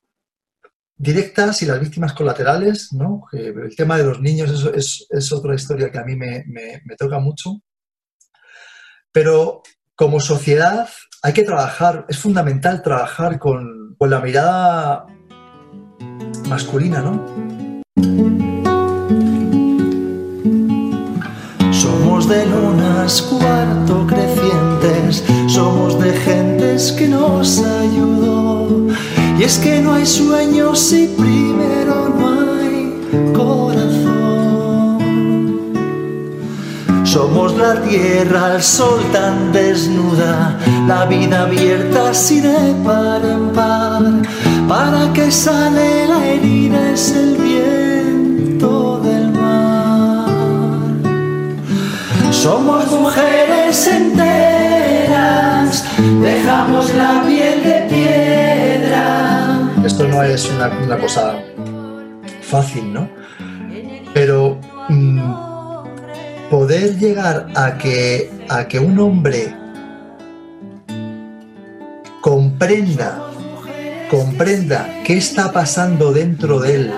directas 0.99 1.63
y 1.63 1.67
las 1.67 1.81
víctimas 1.81 2.13
colaterales, 2.13 2.93
¿no? 2.93 3.23
el 3.33 3.75
tema 3.77 3.97
de 3.97 4.05
los 4.05 4.21
niños 4.21 4.69
es, 4.75 5.33
otra 5.33 5.55
historia 5.55 5.91
que 5.91 5.99
a 5.99 6.05
mí 6.05 6.17
me, 6.17 6.45
toca 6.99 7.21
mucho. 7.21 7.63
Pero 9.13 9.63
como 9.95 10.21
sociedad 10.21 10.89
hay 11.23 11.33
que 11.33 11.45
trabajar, 11.45 12.05
es 12.09 12.19
fundamental 12.19 12.83
trabajar 12.83 13.39
con, 13.39 13.95
con 13.97 14.11
la 14.11 14.21
mirada 14.21 15.07
masculina, 16.49 17.01
¿no? 17.01 17.25
Somos 21.73 22.29
de 22.29 22.47
lunas 22.47 23.23
cuarto 23.23 24.07
crecientes, 24.07 25.25
somos 25.47 26.01
de 26.01 26.13
gentes 26.13 26.93
que 26.93 27.09
nos 27.09 27.61
ayudó 27.61 28.89
y 29.39 29.45
es 29.45 29.59
que 29.59 29.81
no 29.81 29.95
hay 29.95 30.05
sueños 30.05 30.81
si 30.81 31.07
primero 31.17 32.09
no 32.09 32.27
hay 32.59 33.33
corazón. 33.33 34.99
Somos 37.05 37.57
la 37.57 37.81
tierra, 37.83 38.57
el 38.57 38.63
sol 38.63 39.01
tan 39.13 39.53
desnuda, 39.53 40.59
la 40.89 41.05
vida 41.07 41.43
abierta 41.43 42.11
así 42.11 42.41
de 42.41 42.75
par 42.85 43.25
en 43.25 43.51
par. 43.53 44.03
Para 44.67 45.13
que 45.13 45.31
sale 45.31 46.09
la 46.09 46.27
herida 46.27 46.91
es 46.93 47.13
el 47.13 47.37
viento 47.37 48.99
del 49.05 49.31
mar. 49.31 50.27
Somos 52.33 52.91
mujeres 52.91 53.87
enteras, 53.87 55.85
dejamos 56.21 56.93
la 56.95 57.23
piel 57.25 57.63
de 57.63 57.87
piedra 57.89 58.58
esto 59.89 60.07
no 60.07 60.23
es 60.23 60.51
una, 60.51 60.99
cosa 60.99 61.39
fácil, 62.43 62.93
¿no? 62.93 63.09
Pero 64.13 64.61
mm, 64.91 65.33
poder 66.51 66.99
llegar 66.99 67.49
a 67.55 67.79
que, 67.79 68.31
a 68.51 68.69
que 68.69 68.79
un 68.79 68.99
hombre 68.99 69.55
comprenda, 72.21 73.31
comprenda 74.11 74.87
qué 75.07 75.17
está 75.17 75.53
pasando 75.53 76.13
dentro 76.13 76.61
de 76.61 76.75
él, 76.75 76.93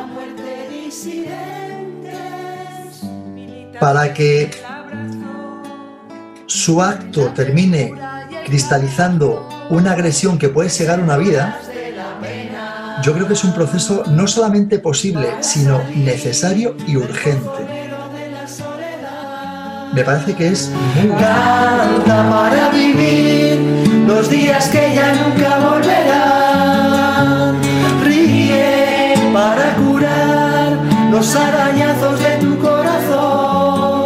para 3.79 4.13
que 4.13 4.51
su 6.47 6.83
acto 6.83 7.29
termine 7.37 7.95
cristalizando 8.47 9.49
una 9.71 9.93
agresión 9.93 10.39
que 10.39 10.49
puede 10.49 10.69
llegar 10.71 10.99
a 10.99 11.05
una 11.05 11.17
vida, 11.17 11.61
yo 13.03 13.13
creo 13.15 13.27
que 13.27 13.35
es 13.35 13.45
un 13.45 13.53
proceso 13.53 14.05
no 14.11 14.27
solamente 14.27 14.79
posible, 14.79 15.29
sino 15.41 15.83
necesario 15.95 16.77
y 16.87 16.97
urgente. 16.97 17.81
Me 19.93 20.05
parece 20.05 20.35
que 20.35 20.49
es 20.49 20.71
muy 20.95 21.09
Canta 21.11 22.31
para 22.31 22.69
vivir 22.71 23.59
los 24.07 24.31
días 24.31 24.69
que 24.69 24.95
ya 24.95 25.15
nunca 25.15 25.59
volverán. 25.59 27.57
Ríe 28.05 29.15
para 29.33 29.75
curar 29.77 30.79
los 31.11 31.35
arañazos 31.35 32.21
de 32.21 32.37
tu 32.37 32.57
corazón. 32.59 34.01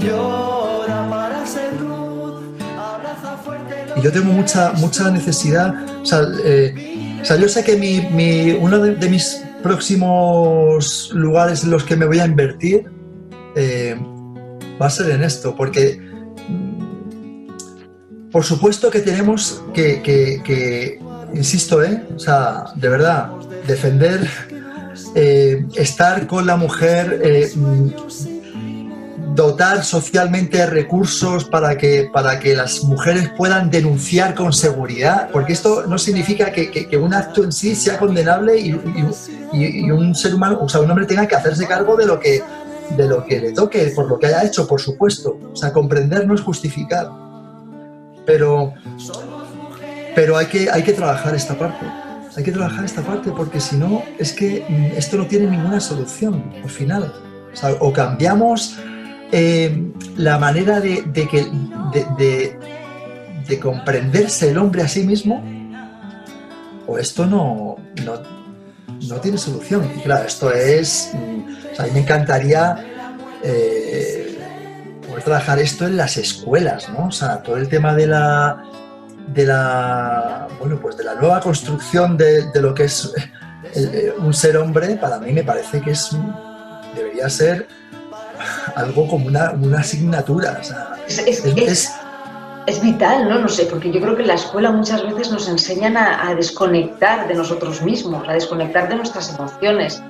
Llora 0.00 1.06
para 1.10 1.46
ser 1.46 1.74
luz, 1.80 2.40
abraza 2.78 3.36
fuerte. 3.44 3.86
Y 3.96 4.02
yo 4.02 4.10
tengo 4.12 4.32
mucha, 4.32 4.72
mucha 4.76 5.10
necesidad. 5.10 5.74
O 6.02 6.06
sea, 6.06 6.22
eh, 6.42 6.93
o 7.24 7.26
sea 7.26 7.38
yo 7.38 7.48
sé 7.48 7.64
que 7.64 7.76
mi, 7.78 8.02
mi, 8.02 8.50
uno 8.52 8.78
de, 8.78 9.08
mis 9.08 9.42
próximos 9.62 11.10
lugares 11.14 11.64
en 11.64 11.70
los 11.70 11.82
que 11.82 11.96
me 11.96 12.04
voy 12.04 12.18
a 12.18 12.26
invertir 12.26 12.84
eh, 13.56 13.96
va 14.78 14.88
a 14.88 14.90
ser 14.90 15.10
en 15.10 15.22
esto, 15.22 15.56
porque 15.56 15.98
mm, 16.48 18.28
por 18.30 18.44
supuesto 18.44 18.90
que 18.90 19.00
tenemos 19.00 19.62
que, 19.72 20.02
que, 20.02 21.00
insisto, 21.32 21.82
¿eh? 21.82 22.04
o 22.14 22.18
sea, 22.18 22.64
de 22.74 22.90
verdad, 22.90 23.30
defender, 23.66 24.28
eh, 25.14 25.64
estar 25.76 26.26
con 26.26 26.46
la 26.46 26.58
mujer, 26.58 27.22
mm, 27.56 28.33
dotar 29.34 29.84
socialmente 29.84 30.64
recursos 30.66 31.44
para 31.44 31.76
que, 31.76 32.08
para 32.12 32.38
que 32.38 32.54
las 32.54 32.84
mujeres 32.84 33.30
puedan 33.36 33.68
denunciar 33.68 34.34
con 34.34 34.52
seguridad, 34.52 35.28
porque 35.32 35.52
esto 35.52 35.86
no 35.86 35.98
significa 35.98 36.52
que, 36.52 36.70
que, 36.70 36.96
un 36.96 37.12
acto 37.12 37.42
en 37.42 37.50
sí 37.50 37.74
sea 37.74 37.98
condenable 37.98 38.58
y, 38.58 38.68
y, 39.52 39.90
un 39.90 40.14
ser 40.14 40.34
humano, 40.34 40.58
o 40.60 40.68
sea, 40.68 40.80
un 40.80 40.90
hombre 40.90 41.06
tenga 41.06 41.26
que 41.26 41.34
hacerse 41.34 41.66
cargo 41.66 41.96
de 41.96 42.06
lo 42.06 42.20
que, 42.20 42.42
de 42.96 43.08
lo 43.08 43.24
que 43.24 43.40
le 43.40 43.52
toque, 43.52 43.92
por 43.94 44.08
lo 44.08 44.18
que 44.18 44.26
haya 44.26 44.44
hecho, 44.44 44.68
por 44.68 44.80
supuesto. 44.80 45.38
O 45.52 45.56
sea, 45.56 45.72
comprender 45.72 46.26
no 46.26 46.34
es 46.34 46.40
justificar. 46.40 47.10
Pero, 48.24 48.72
pero 50.14 50.36
hay, 50.36 50.46
que, 50.46 50.70
hay 50.70 50.82
que 50.84 50.92
trabajar 50.92 51.34
esta 51.34 51.58
parte. 51.58 51.84
Hay 52.36 52.42
que 52.42 52.52
trabajar 52.52 52.84
esta 52.84 53.02
parte 53.02 53.30
porque 53.32 53.60
si 53.60 53.76
no, 53.76 54.02
es 54.18 54.32
que 54.32 54.64
mm, 54.68 54.96
esto 54.96 55.16
no 55.16 55.26
tiene 55.26 55.48
ninguna 55.48 55.80
solución 55.80 56.52
al 56.62 56.70
final. 56.70 57.12
O, 57.52 57.56
sea, 57.56 57.76
o 57.80 57.92
cambiamos 57.92 58.76
eh, 59.36 59.92
la 60.16 60.38
manera 60.38 60.78
de, 60.78 61.02
que, 61.12 61.44
de, 63.48 63.58
comprenderse 63.58 64.50
el 64.50 64.58
hombre 64.58 64.82
a 64.82 64.86
sí 64.86 65.02
mismo, 65.04 65.42
o 66.86 66.98
esto 66.98 67.26
no, 67.26 67.74
no, 68.04 69.16
tiene 69.16 69.36
solución. 69.36 69.90
Y 69.96 70.02
claro, 70.02 70.28
esto 70.28 70.52
es. 70.52 71.10
Mm, 71.14 71.80
a 71.80 71.82
mí 71.82 71.90
me 71.94 72.00
encantaría 72.00 72.76
eh, 73.42 74.38
poder 75.04 75.24
trabajar 75.24 75.58
esto 75.58 75.84
en 75.88 75.96
las 75.96 76.16
escuelas, 76.16 76.88
¿no? 76.90 77.08
O 77.08 77.12
sea, 77.12 77.42
todo 77.42 77.56
el 77.56 77.68
tema 77.68 77.92
de 77.92 78.06
la. 78.06 78.62
de 79.34 79.46
la. 79.46 80.46
bueno, 80.60 80.78
pues 80.80 80.96
de 80.96 81.02
la 81.02 81.16
nueva 81.16 81.40
construcción 81.40 82.16
de, 82.16 82.52
lo 82.54 82.72
que 82.72 82.84
es 82.84 83.12
eh, 83.74 84.14
un 84.16 84.32
ser 84.32 84.58
hombre, 84.58 84.94
para 84.94 85.18
mí 85.18 85.32
me 85.32 85.42
parece 85.42 85.80
que 85.80 85.90
es. 85.90 86.16
debería 86.94 87.28
ser 87.28 87.66
algo 88.76 89.06
como 89.08 89.26
una, 89.26 89.52
una 89.52 89.80
asignatura. 89.80 90.60
es, 92.66 92.82
vital, 92.82 93.28
¿no? 93.28 93.38
No 93.38 93.48
sé, 93.48 93.66
porque 93.66 93.90
yo 93.92 94.00
creo 94.00 94.16
que 94.16 94.22
en 94.22 94.28
la 94.28 94.34
escuela 94.34 94.70
muchas 94.70 95.02
veces 95.02 95.30
nos 95.30 95.48
enseñan 95.48 95.96
a, 95.96 96.34
desconectar 96.34 97.28
de 97.28 97.34
nosotros 97.34 97.82
mismos, 97.82 98.26
a 98.28 98.32
desconectar 98.32 98.88
de 98.88 98.96
nuestras 98.96 99.34
emociones. 99.34 100.02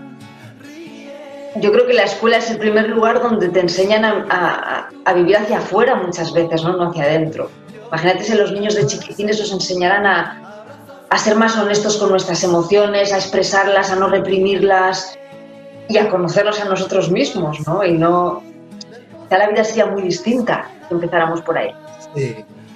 Yo 1.56 1.72
creo 1.72 1.86
que 1.86 1.94
la 1.94 2.04
escuela 2.04 2.38
es 2.38 2.50
el 2.50 2.58
primer 2.58 2.88
lugar 2.88 3.22
donde 3.22 3.48
te 3.48 3.60
enseñan 3.60 4.04
a, 4.04 4.88
vivir 5.14 5.36
hacia 5.36 5.58
afuera 5.58 5.94
muchas 5.96 6.32
veces, 6.32 6.64
¿no? 6.64 6.76
no 6.76 6.90
hacia 6.90 7.04
adentro. 7.04 7.50
Imagínate 7.88 8.24
si 8.24 8.34
los 8.34 8.50
niños 8.50 8.74
de 8.74 8.86
chiquitines 8.86 9.38
nos 9.38 9.52
enseñaran 9.52 10.04
a, 10.04 10.66
a 11.10 11.18
ser 11.18 11.36
más 11.36 11.56
honestos 11.56 11.96
con 11.96 12.10
nuestras 12.10 12.42
emociones, 12.42 13.12
a 13.12 13.16
expresarlas, 13.16 13.90
a 13.90 13.96
no 13.96 14.08
reprimirlas, 14.08 15.16
y 15.88 15.98
a 15.98 16.08
conocernos 16.08 16.60
a 16.60 16.64
nosotros 16.64 17.10
mismos, 17.10 17.66
¿no? 17.66 17.84
Y 17.84 17.92
no... 17.92 18.42
La 19.38 19.48
vida 19.48 19.64
sería 19.64 19.86
muy 19.86 20.02
distinta 20.02 20.70
si 20.88 20.94
empezáramos 20.94 21.40
por 21.42 21.58
ahí. 21.58 21.70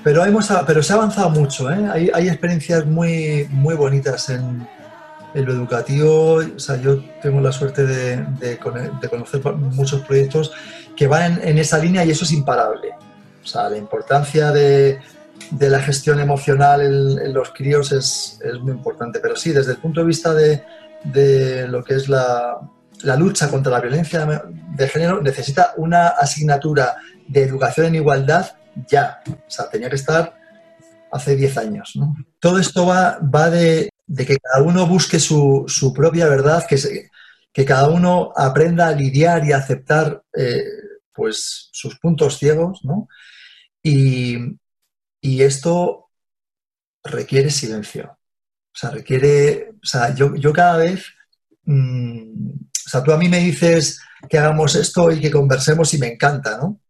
Pero, 0.05 0.25
hemos, 0.25 0.49
pero 0.67 0.83
se 0.83 0.93
ha 0.93 0.97
avanzado 0.97 1.31
mucho, 1.31 1.71
¿eh? 1.71 2.11
Hay, 2.13 2.29
experiencias 2.29 2.87
muy, 2.87 3.47
muy 3.51 3.75
bonitas 3.75 4.29
en, 4.31 4.67
en, 5.35 5.45
lo 5.45 5.53
educativo. 5.53 6.37
O 6.37 6.59
sea, 6.59 6.77
yo 6.77 7.03
tengo 7.21 7.41
la 7.41 7.53
suerte 7.53 7.85
de, 7.85 8.25
de, 8.39 8.59
conocer 8.59 9.45
muchos 9.55 10.01
proyectos 10.03 10.53
que 10.97 11.07
van 11.07 11.41
en, 11.43 11.59
esa 11.59 11.79
línea 11.79 12.05
y 12.05 12.11
eso 12.11 12.25
es 12.25 12.33
imparable. 12.33 12.91
O 13.43 13.47
sea, 13.47 13.69
la 13.69 13.77
importancia 13.77 14.51
de, 14.51 14.99
de 15.51 15.71
la 15.71 15.81
gestión 15.81 16.21
emocional 16.21 16.81
en, 16.81 17.33
los 17.33 17.51
críos 17.51 17.93
es, 17.93 18.41
es, 18.43 18.59
muy 18.61 18.73
importante. 18.73 19.21
Pero 19.21 19.37
sí, 19.37 19.53
desde 19.53 19.73
el 19.73 19.79
punto 19.79 20.01
de 20.01 20.07
vista 20.07 20.33
de 20.33 21.67
lo 21.69 21.85
que 21.85 21.95
es 21.95 22.09
la, 22.09 22.59
la 23.03 23.17
lucha 23.17 23.49
contra 23.49 23.73
la 23.73 23.81
violencia 23.81 24.27
de 24.51 24.89
género 24.89 25.23
necesita 25.23 25.75
una 25.77 26.09
asignatura 26.09 26.97
de 27.27 27.43
educación 27.43 27.87
en 27.87 27.97
igualdad 27.97 28.47
ya. 28.87 29.21
O 29.27 29.51
sea, 29.51 29.69
tenía 29.69 29.89
que 29.89 29.97
estar 29.97 30.37
hace 31.11 31.37
10 31.37 31.57
años. 31.59 31.99
Todo 32.39 32.59
esto 32.59 32.87
va, 32.87 33.19
va 33.19 33.51
de, 33.51 33.91
que 34.17 34.39
cada 34.39 34.63
uno 34.63 34.87
busque 34.87 35.19
su, 35.19 35.93
propia 35.95 36.29
verdad, 36.29 36.67
que, 36.67 36.77
que 37.53 37.65
cada 37.65 37.89
uno 37.89 38.33
aprenda 38.37 38.89
a 38.89 38.93
lidiar 38.93 39.45
y 39.45 39.53
a 39.53 39.59
aceptar 39.59 40.23
eh, 40.37 40.65
pues, 41.13 41.69
sus 41.73 41.99
puntos 41.99 42.39
ciegos. 42.39 42.85
¿no? 42.85 43.09
Y, 43.83 44.57
esto 45.23 46.11
requiere 47.05 47.51
silencio. 47.51 48.19
O 48.73 48.77
sea, 48.79 48.91
requiere. 48.91 49.71
O 49.83 49.87
sea, 49.87 50.15
yo, 50.15 50.35
yo 50.37 50.53
cada 50.53 50.79
vez. 50.79 51.07
Mm, 51.65 52.68
o 52.89 52.91
sea, 52.91 53.05
tú 53.05 53.13
a 53.13 53.19
mí 53.19 53.29
me 53.29 53.41
dices 53.41 54.01
que 54.31 54.39
hagamos 54.39 54.75
esto 54.75 55.13
y 55.13 55.21
que 55.21 55.31
conversemos 55.31 55.93
y 55.93 55.99
me 55.99 56.15
encanta, 56.15 56.57
¿no? 56.57 56.81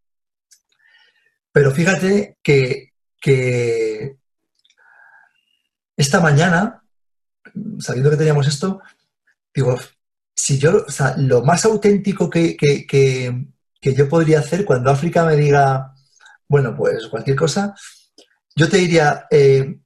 Pero 1.50 1.72
fíjate 1.72 2.38
que, 2.40 2.92
esta 5.96 6.20
mañana, 6.20 6.84
sabiendo 7.80 8.11
que 8.11 8.16
teníamos 8.16 8.46
esto, 8.46 8.80
digo, 9.52 9.76
si 10.32 10.56
yo, 10.56 10.84
o 10.87 10.90
sea, 10.92 11.16
lo 11.16 11.42
más 11.42 11.64
auténtico 11.64 12.30
que, 12.30 12.56
yo 13.82 14.08
podría 14.08 14.38
hacer 14.38 14.64
cuando 14.64 14.92
África 14.92 15.24
me 15.24 15.34
diga, 15.34 15.94
bueno, 16.46 16.76
pues 16.76 17.08
cualquier 17.08 17.37
cosa, 17.37 17.74
yo 18.54 18.68
te 18.68 18.76
diría, 18.76 19.26
eh, 19.32 19.80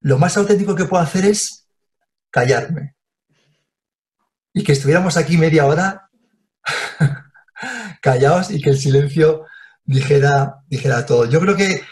lo 0.00 0.18
más 0.18 0.36
auténtico 0.36 0.74
que 0.74 0.86
puedo 0.86 1.04
hacer 1.04 1.24
es 1.24 1.68
callarme 2.30 2.96
y 4.52 4.64
que 4.64 4.72
estuviéramos 4.72 5.16
aquí 5.16 5.36
media 5.36 5.66
hora 5.66 6.10
callados 8.02 8.50
y 8.50 8.60
que 8.60 8.70
el 8.70 8.78
silencio 8.78 9.46
dijera, 9.84 10.62
dijera 10.68 11.06
todo. 11.06 11.26
Yo 11.26 11.40
creo 11.40 11.56
que 11.56 11.82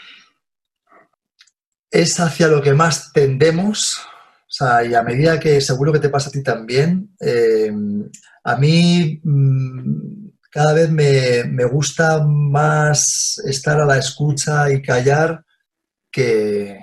es 1.91 2.19
hacia 2.19 2.47
lo 2.47 2.61
que 2.61 2.73
más 2.73 3.11
tendemos, 3.13 3.97
o 3.97 4.51
sea, 4.51 4.83
y 4.83 4.93
a 4.93 5.03
medida 5.03 5.39
que 5.39 5.61
seguro 5.61 5.91
que 5.91 5.99
te 5.99 6.09
pasa 6.09 6.29
a 6.29 6.31
ti 6.31 6.43
también, 6.43 7.15
eh, 7.19 7.71
a 8.43 8.55
mí 8.55 9.19
mm, 9.23 10.29
cada 10.51 10.73
vez 10.73 10.89
me, 10.89 11.43
me, 11.45 11.65
gusta 11.65 12.23
más 12.25 13.39
estar 13.45 13.79
a 13.79 13.85
la 13.85 13.97
escucha 13.97 14.71
y 14.71 14.81
callar 14.81 15.43
que, 16.11 16.79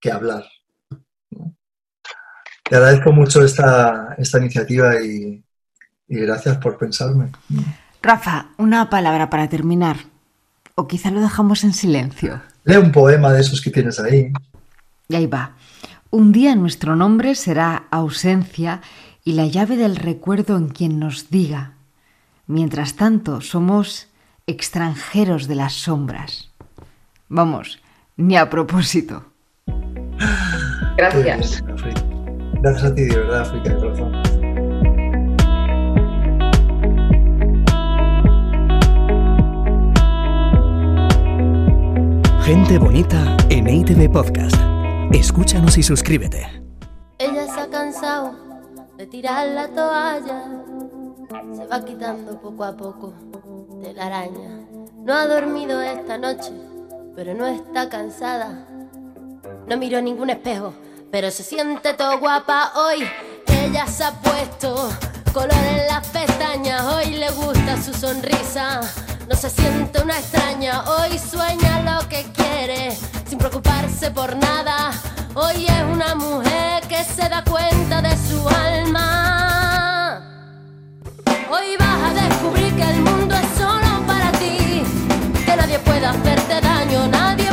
que 0.00 0.10
hablar. 0.10 0.44
Te 2.72 2.78
agradezco 2.78 3.12
mucho 3.12 3.44
esta, 3.44 4.14
esta 4.16 4.38
iniciativa 4.38 4.94
y, 4.98 5.44
gracias 6.08 6.56
por 6.56 6.78
pensarme. 6.78 7.28
Rafa, 8.00 8.46
una 8.56 8.88
palabra 8.88 9.28
para 9.28 9.46
terminar. 9.46 9.98
O 10.74 10.88
quizá 10.88 11.10
lo 11.10 11.20
dejamos 11.20 11.64
en 11.64 11.74
silencio. 11.74 12.40
Lee 12.64 12.78
un 12.78 12.90
poema 12.90 13.30
de 13.30 13.42
esos 13.42 13.60
que 13.60 13.70
tienes 13.70 14.00
ahí. 14.00 14.32
Y 15.06 15.14
ahí 15.14 15.26
va. 15.26 15.54
Un 16.08 16.32
día 16.32 16.54
nuestro 16.54 16.96
nombre 16.96 17.34
será 17.34 17.88
ausencia 17.90 18.80
y 19.22 19.34
la 19.34 19.44
llave 19.44 19.76
del 19.76 19.96
recuerdo 19.96 20.56
en 20.56 20.68
quien 20.68 20.98
nos 20.98 21.28
diga. 21.28 21.74
Mientras 22.46 22.94
tanto, 22.94 23.42
somos 23.42 24.08
extranjeros 24.46 25.46
de 25.46 25.56
las 25.56 25.74
sombras. 25.74 26.50
Vamos, 27.28 27.82
ni 28.16 28.38
a 28.38 28.48
propósito. 28.48 29.26
Gracias. 30.96 31.62
Gracias 32.62 32.92
a 32.92 32.94
ti, 32.94 33.02
de 33.02 33.18
verdad, 33.18 33.40
África, 33.40 33.70
de 33.70 33.80
corazón. 33.80 34.12
Gente 42.44 42.78
bonita 42.78 43.36
en 43.48 43.68
ITV 43.68 44.12
Podcast. 44.12 44.54
Escúchanos 45.10 45.76
y 45.76 45.82
suscríbete. 45.82 46.46
Ella 47.18 47.52
se 47.52 47.60
ha 47.62 47.66
cansado 47.68 48.36
de 48.96 49.08
tirar 49.08 49.48
la 49.48 49.66
toalla. 49.66 50.62
Se 51.56 51.66
va 51.66 51.84
quitando 51.84 52.40
poco 52.40 52.62
a 52.62 52.76
poco 52.76 53.12
de 53.82 53.92
la 53.92 54.06
araña. 54.06 54.68
No 54.98 55.14
ha 55.14 55.26
dormido 55.26 55.82
esta 55.82 56.16
noche, 56.16 56.52
pero 57.16 57.34
no 57.34 57.44
está 57.44 57.88
cansada. 57.88 58.68
No 59.66 59.76
miró 59.76 60.00
ningún 60.00 60.30
espejo 60.30 60.72
pero 61.12 61.30
se 61.30 61.44
siente 61.44 61.92
todo 61.92 62.18
guapa 62.18 62.72
hoy. 62.74 63.06
Ella 63.46 63.86
se 63.86 64.02
ha 64.02 64.12
puesto 64.12 64.90
color 65.34 65.52
en 65.52 65.86
las 65.86 66.08
pestañas, 66.08 66.82
hoy 66.86 67.10
le 67.16 67.30
gusta 67.32 67.80
su 67.80 67.92
sonrisa. 67.92 68.80
no 69.28 69.36
se 69.36 69.50
siente 69.50 70.00
una 70.02 70.18
extraña, 70.18 70.82
hoy 70.84 71.18
sueña 71.18 71.82
lo 71.82 72.08
que 72.08 72.24
quiere, 72.32 72.96
sin 73.28 73.38
preocuparse 73.38 74.10
por 74.10 74.34
nada. 74.36 74.90
Hoy 75.34 75.66
es 75.66 75.84
una 75.84 76.14
mujer 76.14 76.82
que 76.88 77.04
se 77.04 77.28
da 77.28 77.44
cuenta 77.44 78.00
de 78.00 78.16
su 78.16 78.48
alma. 78.48 80.22
Hoy 81.50 81.76
vas 81.78 82.10
a 82.10 82.14
descubrir 82.14 82.74
que 82.74 82.82
el 82.82 83.02
mundo 83.02 83.34
es 83.34 83.58
solo 83.58 84.06
para 84.06 84.32
ti, 84.32 84.82
que 85.44 85.56
nadie 85.56 85.78
puede 85.80 86.06
hacerte 86.06 86.60
daño, 86.60 87.06
nadie 87.08 87.51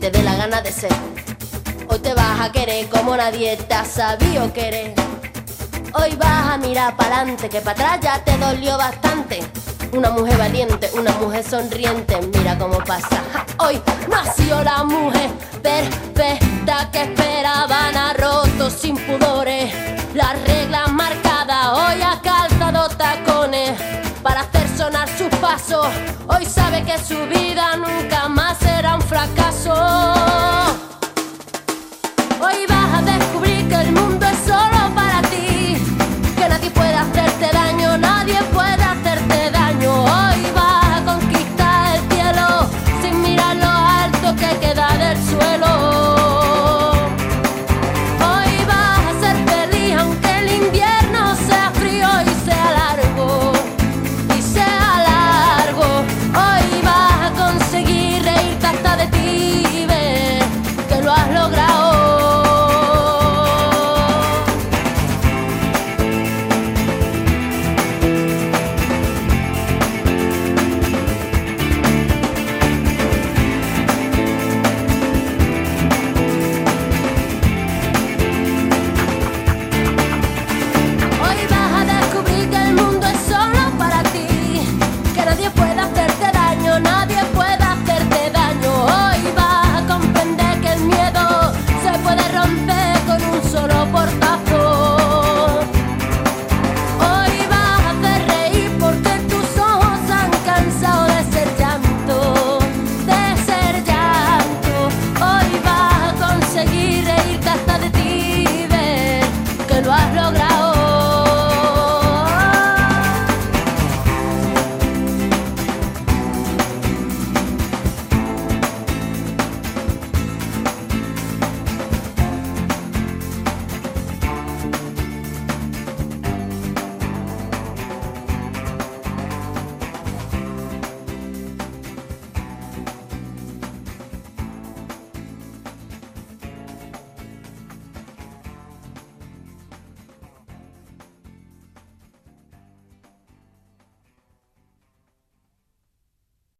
te 0.00 0.10
dé 0.10 0.22
la 0.22 0.34
gana 0.34 0.62
de 0.62 0.72
ser. 0.72 0.92
Hoy 1.88 1.98
te 1.98 2.14
vas 2.14 2.40
a 2.40 2.50
querer 2.50 2.88
como 2.88 3.16
nadie 3.16 3.56
te 3.56 3.74
ha 3.74 3.84
sabido 3.84 4.50
querer. 4.52 4.94
Hoy 5.92 6.16
vas 6.16 6.52
a 6.52 6.56
mirar 6.56 6.96
para 6.96 7.18
adelante, 7.18 7.48
que 7.50 7.60
para 7.60 7.94
atrás 7.94 8.00
ya 8.00 8.24
te 8.24 8.36
dolió 8.38 8.78
bastante. 8.78 9.40
Una 9.92 10.10
mujer 10.10 10.38
valiente, 10.38 10.88
una 10.94 11.12
mujer 11.12 11.44
sonriente, 11.44 12.18
mira 12.34 12.56
cómo 12.56 12.78
pasa. 12.78 13.20
Hoy 13.58 13.80
nació 14.08 14.62
la 14.62 14.84
mujer 14.84 15.30
perfecta 15.62 16.90
que 16.90 17.02
esperaban 17.02 17.96
a 17.96 18.14
rotos 18.14 18.72
sin 18.72 18.96
pudores. 18.96 19.74
Las 20.14 20.40
reglas 20.46 20.92
marcadas, 20.92 21.66
hoy 21.74 22.02
ha 22.02 22.20
calzado 22.22 22.88
tacones 22.96 23.99
hoy 26.28 26.46
sabe 26.46 26.84
que 26.84 26.96
su 26.98 27.16
vida 27.26 27.76
nunca 27.76 28.28
más 28.28 28.56
será 28.58 28.94
un 28.94 29.02
fracaso. 29.02 29.74